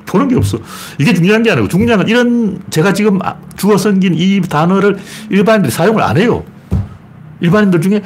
[0.06, 0.58] 보는 게 없어.
[0.98, 4.98] 이게 중요한 게 아니고 중요한 건 이런 제가 지금 아, 주어 섬긴 이 단어를
[5.30, 6.44] 일반인들이 사용을 안 해요.
[7.40, 8.02] 일반인들 중에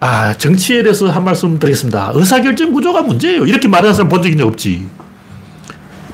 [0.00, 2.12] 아, 정치에 대해서 한 말씀 드리겠습니다.
[2.14, 3.46] 의사결정 구조가 문제예요.
[3.46, 4.86] 이렇게 말하는 사람 본 적이 없지.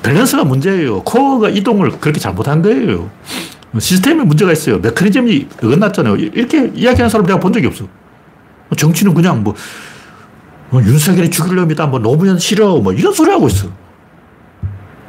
[0.03, 1.03] 밸런스가 문제예요.
[1.03, 3.09] 코어가 이동을 그렇게 잘못한 거예요.
[3.77, 4.79] 시스템에 문제가 있어요.
[4.79, 6.15] 메커니즘이 어긋났잖아요.
[6.15, 7.85] 이렇게 이야기하는 사람 내가 본 적이 없어.
[8.75, 9.53] 정치는 그냥 뭐,
[10.69, 12.77] 뭐 윤석열이 죽이려면 뭐 노무현 싫어.
[12.77, 13.69] 뭐 이런 소리 하고 있어.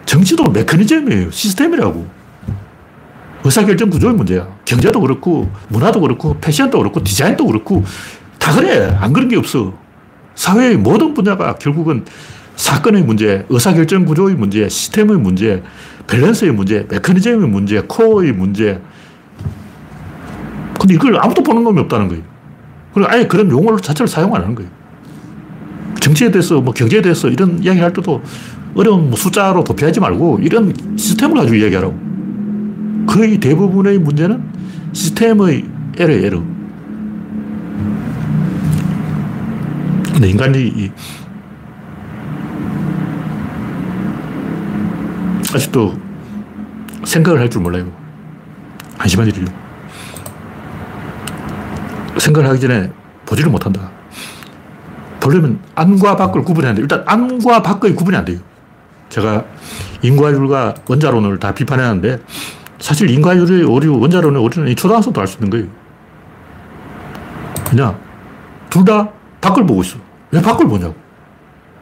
[0.05, 1.31] 정치도 메커니즘이에요.
[1.31, 2.07] 시스템이라고.
[3.45, 4.49] 의사결정 구조의 문제야.
[4.65, 7.85] 경제도 그렇고, 문화도 그렇고, 패션도 그렇고, 디자인도 그렇고,
[8.39, 8.97] 다 그래.
[9.01, 9.75] 안 그런 게 없어.
[10.35, 12.05] 사회의 모든 분야가 결국은
[12.57, 15.63] 사건의 문제, 의사결정 구조의 문제, 시스템의 문제,
[16.07, 18.81] 밸런스의 문제, 메커니즘의 문제, 코어의 문제.
[20.79, 22.23] 근데 이걸 아무도 보는 놈이 없다는 거예요.
[22.93, 24.71] 그리고 아예 그런 용어 자체를 사용 안 하는 거예요.
[26.01, 28.23] 정치에 대해서, 뭐 경제에 대해서 이런 이야기 할 때도
[28.75, 32.13] 어려운 뭐 숫자로 도피하지 말고 이런 시스템을 가지고 이야기하라고.
[33.07, 34.43] 거의 대부분의 문제는
[34.93, 35.65] 시스템의
[35.99, 36.43] 에러예요, 에러.
[40.13, 40.91] 근데 인간이
[45.55, 45.95] 아직도
[47.05, 47.91] 생각을 할 줄 몰라요.
[48.97, 49.45] 한심한 일이요.
[52.19, 52.91] 생각을 하기 전에
[53.27, 53.91] 보지를 못한다.
[55.21, 56.81] 보려면 안과 밖을 구분해야 돼.
[56.83, 58.39] 일단 안과 밖의 구분이 안 돼요.
[59.13, 59.45] 제가
[60.01, 62.19] 인과율과 원자론을 다 비판했는데
[62.79, 65.67] 사실 인과율의 오류, 원자론의 오류는 초등학생도 알 수 있는 거예요.
[67.69, 67.99] 그냥
[68.71, 69.09] 둘 다
[69.43, 69.99] 밖을 보고 있어.
[70.31, 70.95] 왜 밖을 보냐고.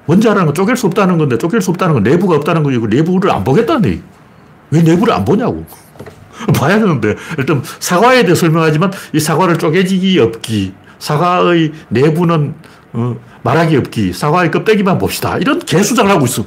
[0.07, 3.45] 원자라는 건 쪼갤 수 없다는 건데 쪼갤 수 없다는 건 내부가 없다는 거고 내부를 안
[3.45, 4.03] 보겠다는 얘기.
[4.73, 5.65] 왜 내부를 안 보냐고.
[6.59, 12.55] 봐야 되는데 일단 사과에 대해 설명하지만 이 사과를 쪼개지기 없기, 사과의 내부는
[12.93, 15.39] 어, 말하기 없기, 사과의 껍데기만 봅시다.
[15.39, 16.45] 이런 개수작을 하고 있어.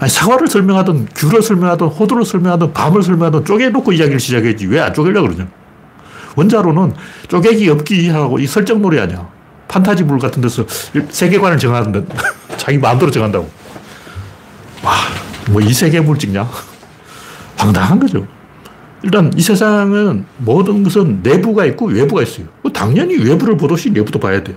[0.00, 4.66] 아니, 사과를 설명하든, 귤을 설명하든, 호두를 설명하든, 밤을 설명하든 쪼개놓고 이야기를 시작했지.
[4.66, 5.46] 왜 안 쪼개려고 그러냐.
[6.36, 6.94] 원자로는
[7.28, 9.28] 쪼개기 없기 하고 이 설정놀이 아니야.
[9.68, 10.64] 판타지물 같은 데서
[11.10, 12.04] 세계관을 정하는데
[12.56, 13.48] 자기 마음대로 정한다고.
[14.82, 14.92] 와,
[15.50, 16.48] 뭐 이 세계물 찍냐?
[17.56, 18.26] 황당한 거죠.
[19.02, 22.46] 일단 이 세상은 모든 것은 내부가 있고 외부가 있어요.
[22.72, 24.56] 당연히 외부를 보듯이 내부도 봐야 돼.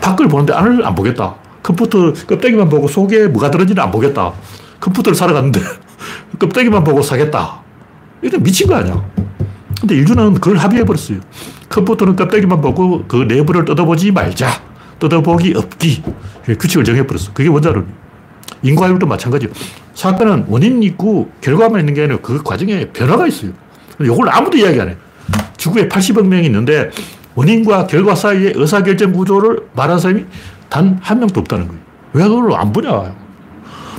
[0.00, 1.34] 밖을 보는데 안을 안 보겠다.
[1.66, 4.32] 컴퓨터 껍데기만 보고 속에 뭐가 들었는지는 안 보겠다.
[4.78, 5.60] 컴퓨터를 사러 갔는데
[6.38, 7.60] 껍데기만 보고 사겠다.
[8.22, 9.04] 이게 미친 거 아니야.
[9.80, 11.18] 근데 인류는 그걸 합의해버렸어요.
[11.68, 14.48] 컴퓨터는 껍데기만 보고 그 내부를 뜯어보지 말자.
[15.00, 16.04] 뜯어보기 없기.
[16.46, 17.32] 규칙을 정해버렸어.
[17.34, 17.88] 그게 원자론.
[18.62, 19.52] 인과율도 마찬가지예요.
[19.92, 23.50] 사건은 원인이 있고 결과만 있는 게 아니라 그 과정에 변화가 있어요.
[24.00, 24.96] 이걸 아무도 이야기 안 해.
[25.56, 26.90] 지구에 80억 명이 있는데
[27.34, 30.24] 원인과 결과 사이의 의사결정 구조를 말하는 사람이
[30.68, 31.80] 단 한 명도 없다는 거예요.
[32.12, 33.14] 왜 그걸 안 보냐.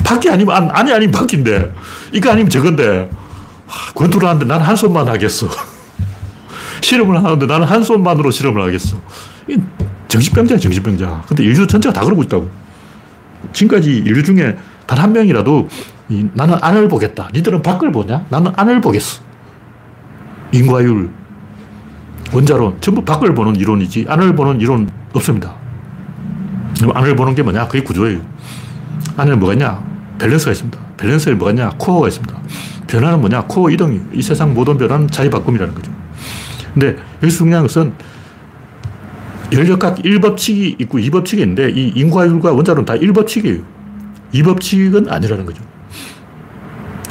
[0.03, 1.71] 밖이 아니면 안, 안이 아니면 밖인데
[2.13, 3.10] 이거 아니면 저건데
[3.95, 5.47] 권투를 하는데 나는 한 손만 하겠어.
[6.82, 8.97] 실험을 하는데 나는 한 손만으로 실험을 하겠어.
[10.08, 11.23] 정신병자야, 정신병자.
[11.27, 12.49] 근데 인류 전체가 다 그러고 있다고.
[13.53, 15.67] 지금까지 인류 중에 단 한 명이라도
[16.34, 17.27] 나는 안을 보겠다.
[17.34, 18.25] 니들은 밖을 보냐?
[18.30, 19.21] 나는 안을 보겠어.
[20.53, 21.10] 인과율,
[22.34, 25.56] 원자론, 전부 밖을 보는 이론이지 안을 보는 이론 없습니다.
[26.93, 27.67] 안을 보는 게 뭐냐?
[27.67, 28.21] 그게 구조예요.
[29.15, 29.83] 안에 뭐가 있냐?
[30.19, 30.79] 밸런스가 있습니다.
[30.97, 31.69] 밸런스에 뭐가 있냐?
[31.77, 32.37] 코어가 있습니다.
[32.87, 33.43] 변화는 뭐냐?
[33.43, 33.99] 코어 이동이.
[34.13, 35.91] 이 세상 모든 변화는 자리 바꿈이라는 거죠.
[36.73, 37.93] 근데 여기서 중요한 것은
[39.51, 43.63] 열역학 1법칙이 있고 2법칙이 있는데 이 인과율과 원자로는 다 1법칙이에요.
[44.33, 45.63] 2법칙은 아니라는 거죠.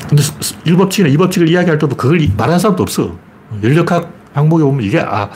[0.08, 3.16] 근데 1법칙이나 2법칙을 이야기할 때도 그걸 말하는 사람도 없어.
[3.62, 5.30] 열역학 항목에 보면 이게 아,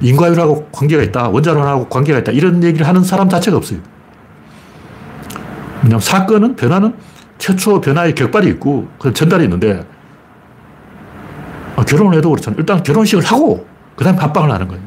[0.00, 1.28] 인과율하고 관계가 있다.
[1.28, 2.32] 원자론하고 관계가 있다.
[2.32, 3.78] 이런 얘기를 하는 사람 자체가 없어요.
[5.82, 6.94] 왜냐하면 사건은, 변화는
[7.36, 9.86] 최초 변화의 격발이 있고 그 전달이 있는데
[11.76, 12.58] 아, 결혼을 해도 그렇잖아요.
[12.58, 14.82] 일단 결혼식을 하고 그 다음에 합방을 하는 거예요.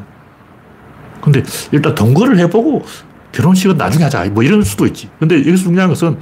[1.22, 2.84] 근데 일단 동거를 해보고
[3.32, 4.26] 결혼식은 나중에 하자.
[4.32, 5.08] 뭐 이런 수도 있지.
[5.20, 6.18] 근데 여기서 중요한 것은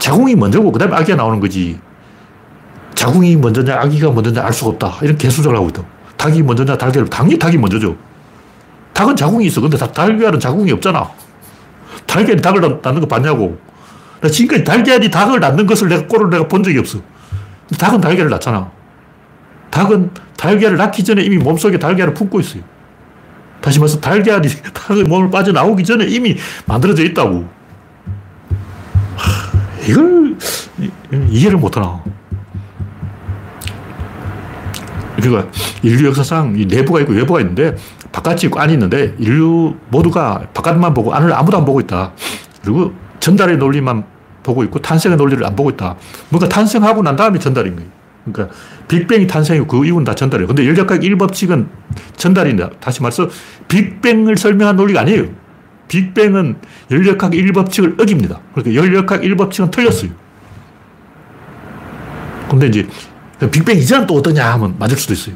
[0.00, 1.78] 자궁이 먼저고 그 다음에 아기가 나오는 거지.
[2.96, 4.98] 자궁이 먼저냐 아기가 먼저냐 알 수가 없다.
[5.02, 5.93] 이런 개수작을 하고 있다.
[6.16, 7.96] 닭이 먼저냐 달걀 당연히 닭이 먼저죠.
[8.92, 9.60] 닭은 자궁이 있어.
[9.60, 11.10] 근데 달걀은 자궁이 없잖아.
[12.06, 13.58] 달걀이 닭을 낳는 거 봤냐고.
[14.20, 16.98] 나 지금까지 달걀이 닭을 낳는 것을 내가 꼴을 내가 본 적이 없어.
[17.78, 18.70] 닭은 달걀을 낳잖아.
[19.70, 22.62] 닭은 달걀을 낳기 전에 이미 몸속에 달걀을 품고 있어요.
[23.60, 27.48] 다시 말해서 달걀이 닭의 몸을 빠져나오기 전에 이미 만들어져 있다고.
[29.16, 30.36] 하, 이걸
[31.30, 32.02] 이해를 못하나.
[35.16, 35.50] 그러니까
[35.82, 37.76] 인류 역사상 내부가 있고 외부가 있는데
[38.12, 42.12] 바깥이 있고 안이 있는데 인류 모두가 바깥만 보고 안을 아무도 안 보고 있다.
[42.62, 44.04] 그리고 전달의 논리만
[44.42, 45.96] 보고 있고 탄생의 논리를 안 보고 있다.
[46.28, 47.90] 뭔가 탄생하고 난 다음에 전달인 거예요.
[48.24, 48.54] 그러니까
[48.88, 50.46] 빅뱅이 탄생이고 그 이후는 다 전달이에요.
[50.48, 51.66] 근데 열역학 1법칙은
[52.16, 52.70] 전달인다.
[52.80, 53.28] 다시 말해서
[53.68, 55.26] 빅뱅을 설명한 논리가 아니에요.
[55.88, 56.56] 빅뱅은
[56.90, 58.40] 열역학 1법칙을 어깁니다.
[58.54, 60.10] 그러니까 열역학 1법칙은 틀렸어요.
[62.48, 62.86] 근데 이제
[63.50, 65.34] 빅뱅 이전은 또 어떠냐 하면 맞을 수도 있어요.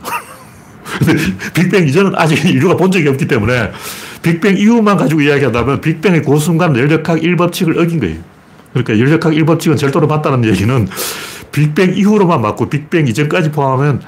[1.55, 3.73] 빅뱅 이전은 아직 인류가 본 적이 없기 때문에
[4.23, 8.19] 빅뱅 이후만 가지고 이야기한다면 빅뱅의 그 순간 열역학 1법칙을 어긴 거예요.
[8.73, 10.89] 그러니까 열역학 1법칙은 절도로 맞다는 얘기는
[11.53, 14.03] 빅뱅 이후로만 맞고 빅뱅 이전까지 포함하면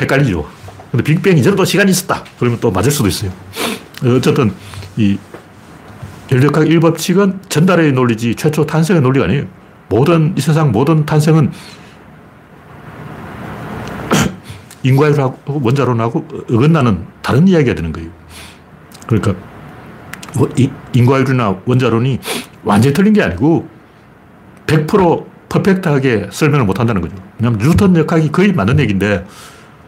[0.00, 0.48] 헷갈리죠.
[0.90, 2.22] 근데 빅뱅 이전도 시간이 있었다.
[2.38, 3.30] 그러면 또 맞을 수도 있어요.
[4.04, 4.52] 어쨌든
[4.96, 5.16] 이
[6.30, 9.44] 열역학 1법칙은 전달의 논리지 최초 탄생의 논리가 아니에요.
[9.88, 11.52] 모든 이 세상 모든 탄생은
[14.82, 18.10] 인과율하고 원자론하고 어긋나는 다른 이야기가 되는 거예요.
[19.06, 19.34] 그러니까
[20.34, 20.48] 뭐
[20.92, 22.18] 인과율이나 원자론이
[22.64, 23.68] 완전히 틀린 게 아니고
[24.66, 27.14] 100% 퍼펙트하게 설명을 못 한다는 거죠.
[27.38, 29.24] 왜냐하면 뉴턴 역학이 거의 맞는 얘기인데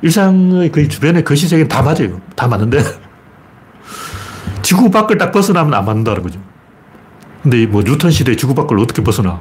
[0.02, 2.20] 일상의 거의 주변의 거시세계는 다 맞아요.
[2.37, 2.83] 다 맞는데
[4.62, 6.38] 지구 밖을 딱 벗어나면 안 맞는다는 거죠.
[7.42, 9.40] 근데 뭐 뉴턴 시대 지구 밖을 어떻게 벗어나?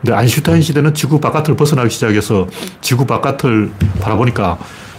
[0.00, 2.48] 근데 아인슈타인 시대는 지구 바깥을 벗어나기 시작해서
[2.80, 4.89] 지구 바깥을 바라보니까 음,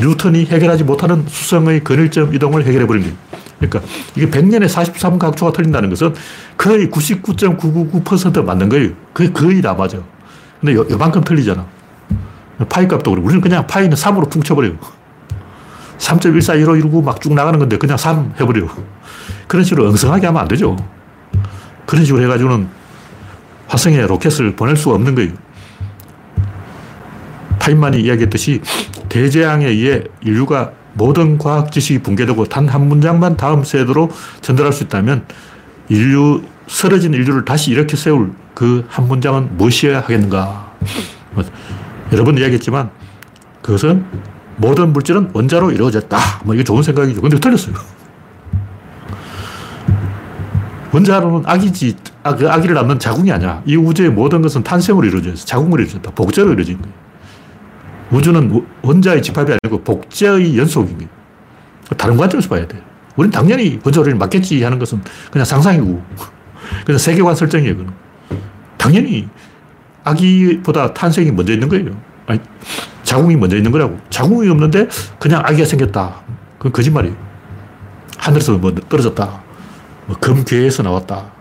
[0.00, 3.16] 뉴턴이 해결하지 못하는 수성의 근일점 이동을 해결해 버린 거예요.
[3.58, 3.80] 그러니까
[4.14, 6.14] 이게 100년에 43각초가 틀린다는 것은
[6.56, 8.90] 거의 99.999% 맞는 거예요.
[9.12, 9.98] 그게 거의 다 맞아.
[10.60, 11.66] 근데 요, 요만큼 틀리잖아.
[12.68, 13.22] 파이 값도 그래.
[13.22, 14.76] 우리는 그냥 파이는 3으로 퉁쳐버려요.
[15.98, 18.68] 3.141519막 쭉 나가는 건데 그냥 3 해버려요.
[19.48, 20.76] 그런 식으로 엉성하게 하면 안 되죠.
[21.86, 22.68] 그런 식으로 해가지고는
[23.66, 25.32] 화성에 로켓을 보낼 수가 없는 거예요.
[27.58, 28.60] 파인만이 이야기했듯이
[29.22, 34.10] 대재앙에 의해 인류가 모든 과학 지식이 붕괴되고 단 한 문장만 다음 세대로
[34.42, 35.24] 전달할 수 있다면
[35.88, 40.72] 인류, 쓰러진 인류를 다시 일으켜 세울 그 한 문장은 무엇이어야 하겠는가.
[41.32, 41.44] 뭐,
[42.12, 42.90] 여러 번 이야기했지만
[43.62, 44.04] 그것은
[44.56, 46.16] 모든 물질은 원자로 이루어졌다.
[46.44, 47.20] 뭐 이게 좋은 생각이죠.
[47.20, 47.74] 근데 틀렸어요.
[50.92, 53.62] 원자로는 악이지, 아, 그 아기를 낳는 자궁이 아니야.
[53.66, 55.44] 이 우주의 모든 것은 탄생으로 이루어져 있어.
[55.44, 56.10] 자궁으로 이루어졌다.
[56.12, 56.97] 복제로 이루어진 거예요.
[58.10, 61.08] 우주는 원자의 집합이 아니고 복제의 거예요.
[61.96, 62.82] 다른 관점에서 봐야 돼요.
[63.16, 66.02] 우리는 당연히 원자로를 맞겠지 하는 것은 그냥 상상이고,
[66.86, 67.76] 그냥 세계관 설정이에요.
[67.76, 67.92] 그건.
[68.76, 69.28] 당연히
[70.04, 71.90] 아기보다 탄생이 먼저 있는 거예요.
[72.26, 72.40] 아니,
[73.02, 73.98] 자궁이 먼저 있는 거라고.
[74.10, 76.20] 자궁이 없는데 그냥 아기가 생겼다.
[76.58, 77.16] 그건 거짓말이에요.
[78.18, 79.42] 하늘에서 뭐 떨어졌다.
[80.06, 81.32] 뭐 금괴에서 나왔다.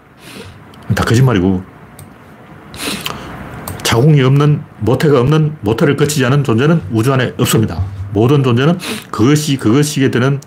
[0.96, 1.77] 다 거짓말이고.
[3.88, 7.82] 자궁이 없는, 모태가 없는, 모태를 거치지 않은 존재는 우주 안에 없습니다.
[8.12, 8.78] 모든 존재는
[9.12, 10.42] 그것이 그것이게 되는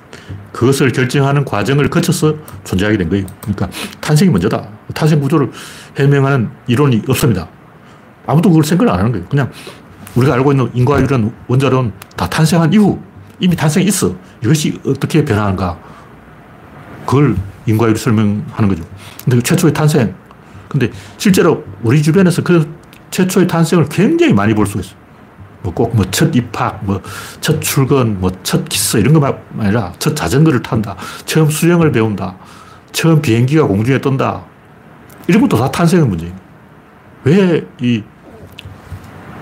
[0.53, 3.25] 그것을 결정하는 과정을 거쳐서 존재하게 된 거예요.
[3.41, 3.71] 그러니까
[4.03, 4.69] 탄생이 먼저다.
[4.93, 5.51] 탄생 구조를
[5.97, 7.49] 해명하는 이론이 없습니다.
[8.27, 9.27] 아무도 그걸 생각을 안 하는 거예요.
[9.31, 9.51] 그냥
[10.17, 13.01] 우리가 알고 있는 인과율은 원자론 다 탄생한 이후
[13.39, 14.15] 이미 탄생이 있어.
[14.45, 15.79] 이것이 어떻게 변하는가.
[17.07, 18.85] 그걸 인과율이 설명하는 거죠.
[19.25, 20.15] 근데 그 최초의 탄생.
[20.69, 22.80] 근데 실제로 우리 주변에서 그
[23.11, 25.01] 최초의 탄생을 굉장히 많이 볼 수가 있어요.
[25.63, 27.03] 뭐 꼭 뭐 첫 입학, 뭐
[27.41, 30.97] 첫 출근, 뭐 첫 키스 이런 것만 아니라 첫 자전거를 탄다.
[31.27, 32.37] 처음 수영을 배운다.
[32.93, 34.43] 처음 비행기가 공중에 뜬다.
[35.29, 36.35] 일부터 다 탄생의 문제예요.
[37.25, 38.03] 왜이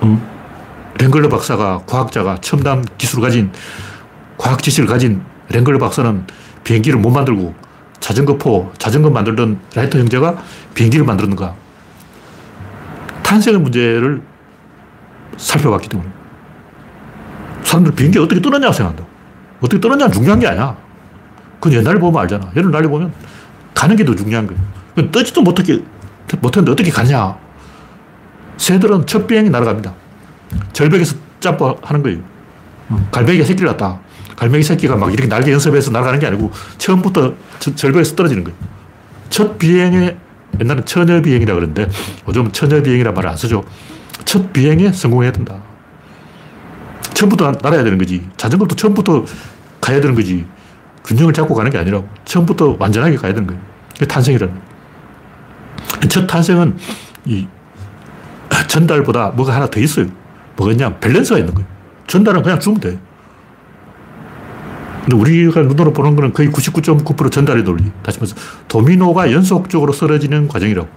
[0.03, 0.21] 음,
[0.99, 3.53] 랭글러 박사가 과학자가 첨단 기술을 가진
[4.37, 6.25] 과학 지식을 가진 랭글러 박사는
[6.65, 7.55] 비행기를 못 만들고
[8.01, 10.37] 자전거포, 자전거 만들던 라이터 형제가
[10.75, 11.55] 비행기를 만들었는가?
[13.29, 14.23] 탄생의 문제를
[15.37, 16.09] 살펴봤기 때문에.
[17.63, 19.05] 사람들 비행기 어떻게 떠났냐고 생각한다.
[19.61, 20.75] 어떻게 떠났냐는 중요한 게 아니야.
[21.61, 22.51] 그건 옛날에 보면 알잖아.
[22.57, 23.13] 옛날에 보면
[23.75, 25.11] 가는 게 더 중요한 거예요.
[25.13, 25.83] 떠지도 못하게,
[26.41, 27.37] 못했는데 어떻게 가냐.
[28.57, 29.93] 새들은 첫 비행이 날아갑니다.
[30.73, 32.21] 절벽에서 점프하는 거예요.
[33.13, 34.01] 갈매기가 새끼를 낳다.
[34.37, 38.57] 갈매기 새끼가 막 이렇게 날개 연습해서 날아가는 게 아니고 처음부터 절벽에서 떨어지는 거예요.
[39.29, 40.17] 첫 비행에
[40.61, 41.89] 옛날에 처녀 비행이라 그러는데
[42.27, 43.65] 요즘은 처녀 비행이라 말을 안 쓰죠.
[44.25, 45.63] 첫 비행에 성공해야 된다.
[47.15, 48.29] 처음부터 날아야 되는 거지.
[48.37, 49.25] 자전거도 처음부터
[49.81, 50.47] 가야 되는 거지.
[51.05, 52.09] 균형을 잡고 가는 게 아니라고.
[52.25, 53.61] 처음부터 완전하게 가야 되는 거예요.
[53.95, 54.55] 그게 탄생이라는.
[56.09, 56.77] 첫 탄생은
[57.25, 57.47] 이
[58.69, 60.07] 전달보다 뭐가 하나 더 있어요.
[60.57, 61.69] 뭐가 있냐 밸런스가 있는 거예요.
[62.07, 62.99] 전달은 그냥 주면 돼.
[65.05, 67.91] 근데 우리가 눈으로 보는 거는 거의 99.9% 전달의 논리.
[68.03, 68.37] 다시 말해서
[68.69, 70.89] 도미노가 연속적으로 쓰러지는 과정이라고.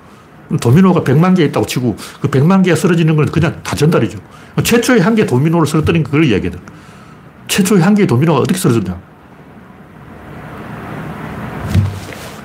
[0.60, 4.20] 도미노가 100만 개 있다고 치고 그 100만 개가 쓰러지는 건 그냥 다 전달이죠.
[4.64, 6.60] 최초의 한 개 도미노를 쓰러뜨린 그걸 이야기하는
[7.48, 9.00] 최초의 한 개의 도미노가 어떻게 쓰러졌냐.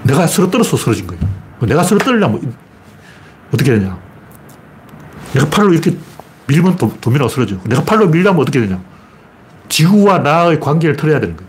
[0.04, 1.22] 내가 쓰러뜨려서 쓰러진 거예요.
[1.60, 2.54] 내가 쓰러뜨리려면
[3.52, 3.98] 어떻게 되냐.
[5.32, 5.96] 내가 팔로 이렇게
[6.46, 7.56] 밀면 도, 도미노가 쓰러져.
[7.64, 8.80] 내가 팔로 밀려면 어떻게 되냐.
[9.68, 11.45] 지구와 나의 관계를 틀어야 되는 거예요.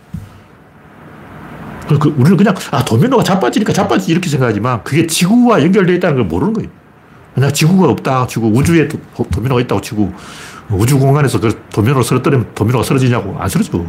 [1.88, 6.54] 그, 우리는 그냥, 아, 도미노가 자빠지니까 자빠지지 이렇게 생각하지만 그게 지구와 연결되어 있다는 걸 모르는
[6.54, 6.70] 거예요.
[7.34, 8.98] 그냥 지구가 없다 치고 우주에 도,
[9.32, 10.12] 도미노가 있다고 치고
[10.72, 13.86] 우주 공간에서 그 도미노를 쓰러뜨리면 도미노가 쓰러지냐고 안 쓰러져.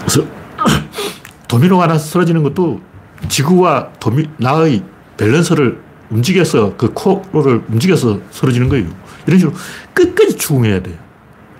[0.00, 0.24] 그래서
[1.46, 2.80] 도미노가 하나 쓰러지는 것도
[3.28, 4.82] 지구와 도미노의
[5.16, 5.78] 밸런스를
[6.10, 8.86] 움직여서 그 코어를 움직여서 쓰러지는 거예요.
[9.26, 9.56] 이런 식으로
[9.92, 11.05] 끝까지 추궁해야 돼요.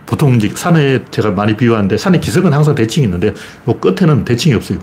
[0.07, 3.35] 보통 이제 산에 제가 많이 비유하는데 산에 기석은 항상 대칭이 있는데
[3.69, 4.79] 요 끝에는 대칭이 없어요.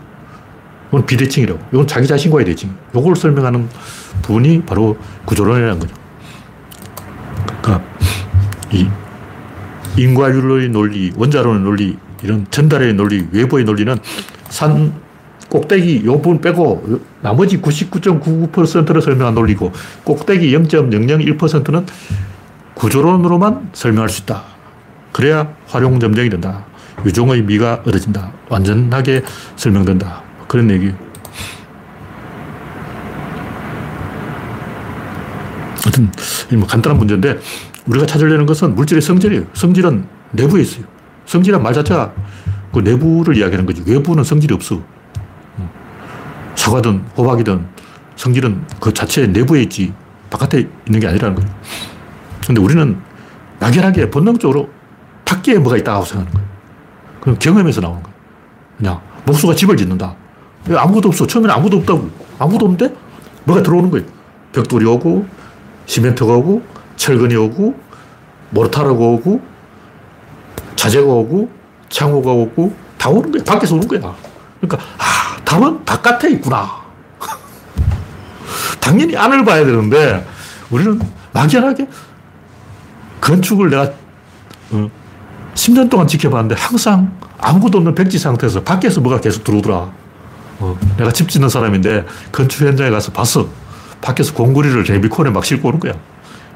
[0.90, 1.60] 이건 비대칭이라고.
[1.74, 2.76] 이건 자기 자신과의 대칭.
[2.94, 3.68] 요걸 설명하는
[4.22, 5.96] 부분이 바로 구조론이라는 거죠.
[7.62, 7.84] 그러니까
[8.72, 8.88] 이
[9.98, 13.98] 인과율의 논리, 원자론의 논리, 이런 전달의 논리, 외부의 논리는
[14.50, 14.94] 산
[15.50, 19.72] 꼭대기 요 부분 빼고 나머지 99.99%를 설명한 논리고
[20.04, 21.86] 꼭대기 0.001%는
[22.74, 24.53] 구조론으로만 설명할 수 있다.
[25.14, 26.66] 그래야 활용 점정이 된다.
[27.06, 28.34] 유종의 미가 얻어진다.
[28.50, 29.24] 완전하게
[29.56, 30.22] 설명된다.
[30.48, 30.92] 그런 얘기.
[35.84, 36.12] 하여튼,
[36.58, 37.40] 뭐 간단한 문제인데,
[37.86, 39.46] 우리가 찾으려는 것은 물질의 성질이에요.
[39.54, 40.86] 성질은 내부에 있어요.
[41.26, 42.14] 성질은 말 자체가
[42.74, 43.84] 그 내부를 이야기하는 거지.
[43.86, 44.82] 외부는 성질이 없어.
[46.56, 47.66] 사과든 호박이든
[48.16, 49.94] 성질은 그 자체 내부에 있지
[50.30, 51.54] 바깥에 있는 게 아니라는 거예요.
[52.46, 52.98] 근데 우리는
[53.60, 54.70] 막연하게 본능적으로
[55.34, 56.48] 밖에 뭐가 있다고 생각하는 거예요.
[57.22, 58.16] 그럼 경험에서 나오는 거예요.
[58.78, 60.16] 그냥 목수가 집을 짓는다.
[60.70, 61.26] 아무것도 없어.
[61.26, 62.10] 처음에는 아무도 없다고.
[62.38, 62.94] 아무도 없는데
[63.46, 64.06] 뭐가 들어오는 거예요.
[64.52, 65.26] 벽돌이 오고,
[65.88, 66.62] 시멘트가 오고,
[66.96, 67.74] 철근이 오고,
[68.52, 69.42] 모르타르가 오고,
[70.76, 71.50] 자재가 오고,
[71.90, 73.44] 창호가 오고, 다 오는 거야.
[73.44, 74.16] 밖에서 오는 거야.
[74.62, 76.70] 그러니까, 아, 답은 바깥에 있구나.
[78.80, 80.26] 당연히 안을 봐야 되는데,
[80.70, 81.02] 우리는
[81.34, 81.88] 막연하게
[83.20, 83.92] 건축을 내가
[84.72, 84.90] 어,
[85.56, 89.92] 10년 동안 지켜봤는데 항상 아무것도 없는 백지 상태에서 밖에서 뭐가 계속 들어오더라.
[90.60, 93.48] 어, 내가 집 짓는 사람인데 건축 현장에 가서 봤어.
[94.02, 95.94] 밖에서 공구리를 제미콘에 막 싣고 오는 거야.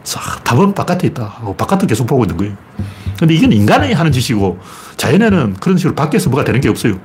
[0.04, 1.24] 자, 답은 바깥에 있다.
[1.24, 2.56] 하고 바깥을 계속 보고 있는 거예요.
[3.20, 4.60] 근데 이건 인간이 하는 짓이고
[4.96, 7.00] 자연에는 그런 식으로 밖에서 뭐가 되는 게 없어요.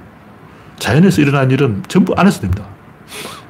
[0.79, 2.65] 자연에서 일어난 일은 전부 안에서 됩니다.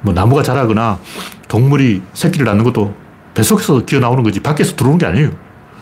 [0.01, 0.99] 뭐 나무가 자라거나
[1.47, 2.95] 동물이 새끼를 낳는 것도
[3.33, 5.31] 뱃속에서 기어 나오는 거지 밖에서 들어오는 게 아니에요.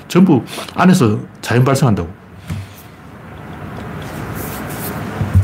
[0.07, 0.43] 전부
[0.75, 2.20] 안에서 자연 발생한다고.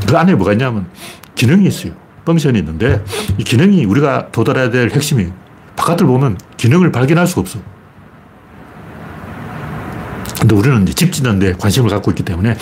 [0.07, 0.87] 그 안에 뭐가 있냐면
[1.35, 1.93] 기능이 있어요.
[2.25, 3.03] 펑션이 있는데
[3.37, 5.31] 이 기능이 우리가 도달해야 될 핵심이에요.
[5.75, 7.59] 바깥을 보면 기능을 발견할 수가 없어.
[10.39, 12.55] 근데 우리는 집 짓는데 관심을 갖고 있기 때문에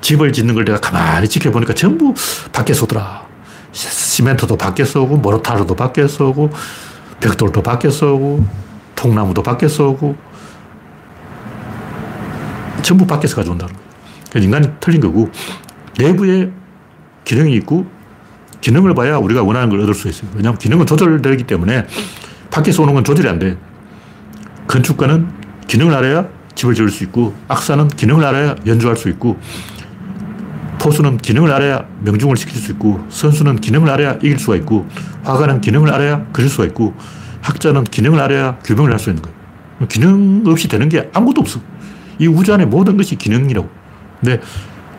[0.00, 2.14] 집을 짓는 걸 내가 가만히 지켜보니까 전부
[2.52, 3.28] 밖에서 오더라.
[3.72, 6.50] 시멘트도 밖에서 오고, 모르타르도 밖에서 오고,
[7.20, 8.44] 벽돌도 밖에서 오고,
[8.96, 10.16] 통나무도 밖에서 오고,
[12.82, 13.88] 전부 밖에서 가져온다는 거예요.
[14.30, 15.30] 그러니까 인간이 틀린 거고,
[15.96, 16.50] 내부에
[17.30, 17.86] 기능이 있고,
[18.60, 20.28] 기능을 봐야 우리가 원하는 걸 얻을 수 있어요.
[20.34, 21.86] 왜냐하면 기능은 조절되기 때문에
[22.50, 23.56] 밖에서 오는 건 조절이 안 돼.
[24.66, 25.28] 건축가는
[25.68, 26.26] 기능을 알아야
[26.56, 29.38] 집을 지을 수 있고, 악사는 기능을 알아야 연주할 수 있고,
[30.80, 34.88] 포수는 기능을 알아야 명중을 시킬 수 있고, 선수는 기능을 알아야 이길 수가 있고,
[35.22, 36.94] 화가는 기능을 알아야 그릴 수가 있고,
[37.42, 39.36] 학자는 기능을 알아야 규명을 할 수 있는 거예요.
[39.88, 41.60] 기능 없이 되는 게 아무것도 없어.
[42.18, 43.68] 이 우주 안에 모든 것이 기능이라고.
[44.20, 44.40] 근데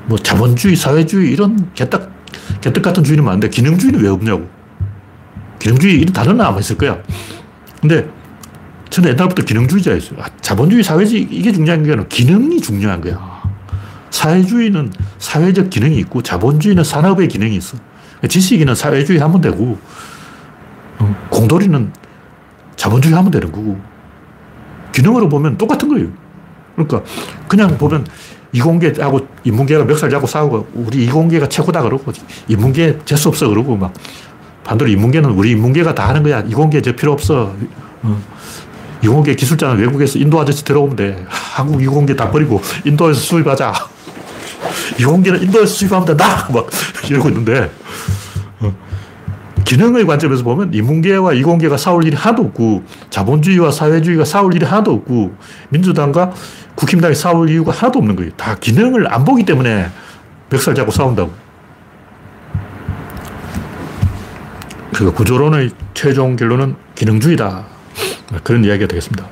[0.05, 2.20] 뭐 자본주의, 사회주의 이런 개떡,
[2.59, 4.49] 개떡 같은 주의는 많은데 기능주의는 왜 없냐고.
[5.59, 6.97] 기능주의 이런 단어는 아마 있을 거야.
[7.79, 8.07] 근데
[8.89, 10.19] 저는 옛날부터 기능주의자였어요.
[10.21, 13.41] 아, 자본주의, 사회주의 이게 중요한 게 아니라 기능이 중요한 거야.
[14.09, 17.77] 사회주의는 사회적 기능이 있고 자본주의는 산업의 기능이 있어.
[18.27, 19.79] 지식인은 사회주의 하면 되고
[20.99, 21.91] 어, 공돌이는
[22.75, 23.79] 자본주의 하면 되는 거고
[24.91, 26.07] 기능으로 보면 똑같은 거예요.
[26.75, 27.03] 그러니까
[27.47, 28.05] 그냥 보면
[28.53, 32.11] 이공계하고 인문계가 멱살 잡고 싸우고 우리 이공계가 최고다 그러고
[32.47, 33.93] 인문계 재수 없어 그러고 막
[34.63, 36.41] 반대로 인문계는 우리 인문계가 다 하는 거야.
[36.41, 37.53] 이공계 저 필요 없어.
[38.03, 38.21] 어.
[39.03, 41.25] 이공계 기술자는 외국에서 인도 아저씨 들어오면 돼.
[41.27, 43.73] 한국 이공계 다 버리고 인도에서 수입하자.
[44.99, 46.47] 이공계는 인도에서 수입하면 된다.
[46.53, 46.69] 막
[47.09, 47.71] 이러고 있는데
[48.59, 48.73] 어.
[49.65, 55.35] 기능의 관점에서 보면 인문계와 이공계가 싸울 일이 하나도 없고 자본주의와 사회주의가 싸울 일이 하나도 없고
[55.69, 56.33] 민주당과
[56.81, 58.31] 국힘당이 싸울 이유가 하나도 없는 거예요.
[58.31, 59.87] 다 기능을 안 보기 때문에
[60.49, 61.31] 벽살 잡고 싸운다고.
[64.91, 67.65] 그 구조론의 최종 결론은 기능주의다.
[68.43, 69.27] 그런 이야기가 되겠습니다.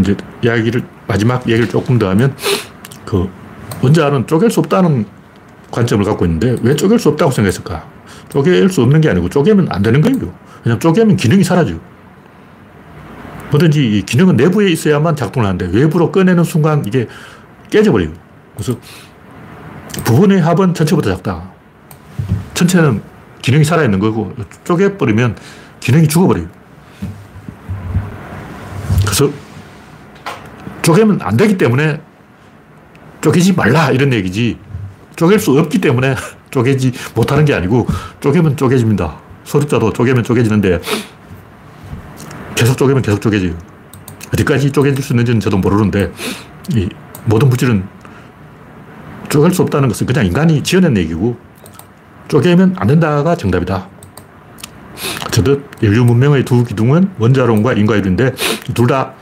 [0.00, 2.36] 이제 이야기를, 마지막 얘기를 조금 더 하면,
[3.06, 3.30] 그,
[3.82, 5.06] 원자는 쪼갤 수 없다는
[5.70, 7.99] 관점을 갖고 있는데, 왜 쪼갤 수 없다고 생각했을까?
[8.30, 10.32] 쪼갤 수 없는 게 아니고, 쪼개면 안 되는 거예요.
[10.62, 11.78] 그냥 쪼개면 기능이 사라져요.
[13.50, 17.08] 뭐든지 기능은 내부에 있어야만 작동을 하는데, 외부로 꺼내는 순간 이게
[17.70, 18.12] 깨져버려요.
[18.54, 18.78] 그래서
[20.04, 21.50] 부분의 합은 전체보다 작다.
[22.54, 23.02] 전체는
[23.42, 24.32] 기능이 살아있는 거고
[24.64, 25.36] 쪼개버리면
[25.80, 26.46] 기능이 죽어버려요.
[29.04, 29.30] 그래서
[30.82, 32.00] 쪼개면 안 되기 때문에
[33.20, 34.58] 쪼개지 말라 이런 얘기지
[35.16, 36.14] 쪼갤 수 없기 때문에
[36.50, 37.86] 쪼개지 못하는 게 아니고
[38.20, 39.16] 쪼개면 쪼개집니다.
[39.44, 40.80] 소득자도 쪼개면 쪼개지는데
[42.54, 43.54] 계속 쪼개면 계속 쪼개져요.
[44.32, 46.12] 어디까지 쪼개질 수 있는지는 저도 모르는데
[46.74, 46.88] 이
[47.24, 47.84] 모든 물질은
[49.28, 51.36] 쪼갤 수 없다는 것은 그냥 인간이 지어낸 얘기고
[52.28, 53.88] 쪼개면 안 된다가 정답이다.
[55.26, 58.34] 어쨌든 인류 문명의 두 기둥은 원자론과 인과율인데
[58.74, 59.14] 둘 다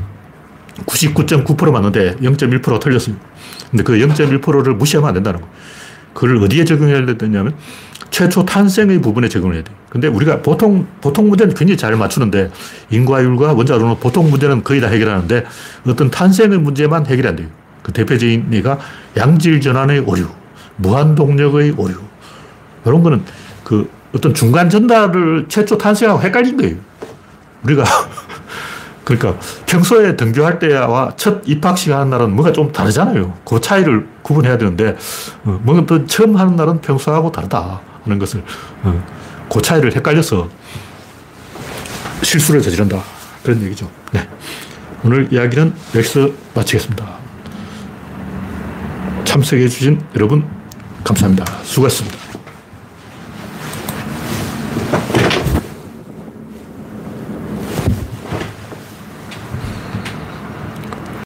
[0.86, 3.16] 99.9% 맞는데 0.1% 틀렸어요.
[3.70, 5.48] 근데 그 0.1%를 무시하면 안 된다는 거.
[6.18, 7.54] 그걸 어디에 적용해야 되냐면
[8.10, 9.70] 최초 탄생의 부분에 적용을 해야 돼.
[9.88, 12.50] 근데 우리가 보통, 보통 문제는 굉장히 잘 맞추는데
[12.90, 15.44] 인과율과 원자론은 보통 문제는 거의 다 해결하는데
[15.86, 17.46] 어떤 탄생의 문제만 해결이 안 돼요.
[17.84, 18.80] 그 대표적인 예가
[19.16, 20.26] 양질 전환의 오류,
[20.74, 21.94] 무한 동력의 오류.
[22.84, 23.22] 이런 거는
[23.62, 26.74] 그 어떤 중간 전달을 최초 탄생하고 헷갈린 거예요.
[27.62, 27.84] 우리가
[29.08, 33.38] 그러니까 평소에 등교할 때와 첫 입학식 하는 날은 뭔가 좀 다르잖아요.
[33.42, 34.98] 그 차이를 구분해야 되는데
[35.44, 38.44] 어, 뭔가 처음 하는 날은 평소하고 다르다 하는 것을
[38.82, 39.02] 어,
[39.50, 40.50] 그 차이를 헷갈려서
[42.20, 43.02] 실수를 저지른다
[43.42, 43.90] 그런 얘기죠.
[44.12, 44.28] 네.
[45.02, 47.06] 오늘 이야기는 여기서 마치겠습니다.
[49.24, 50.44] 참석해 주신 여러분
[51.02, 51.46] 감사합니다.
[51.62, 52.27] 수고하셨습니다.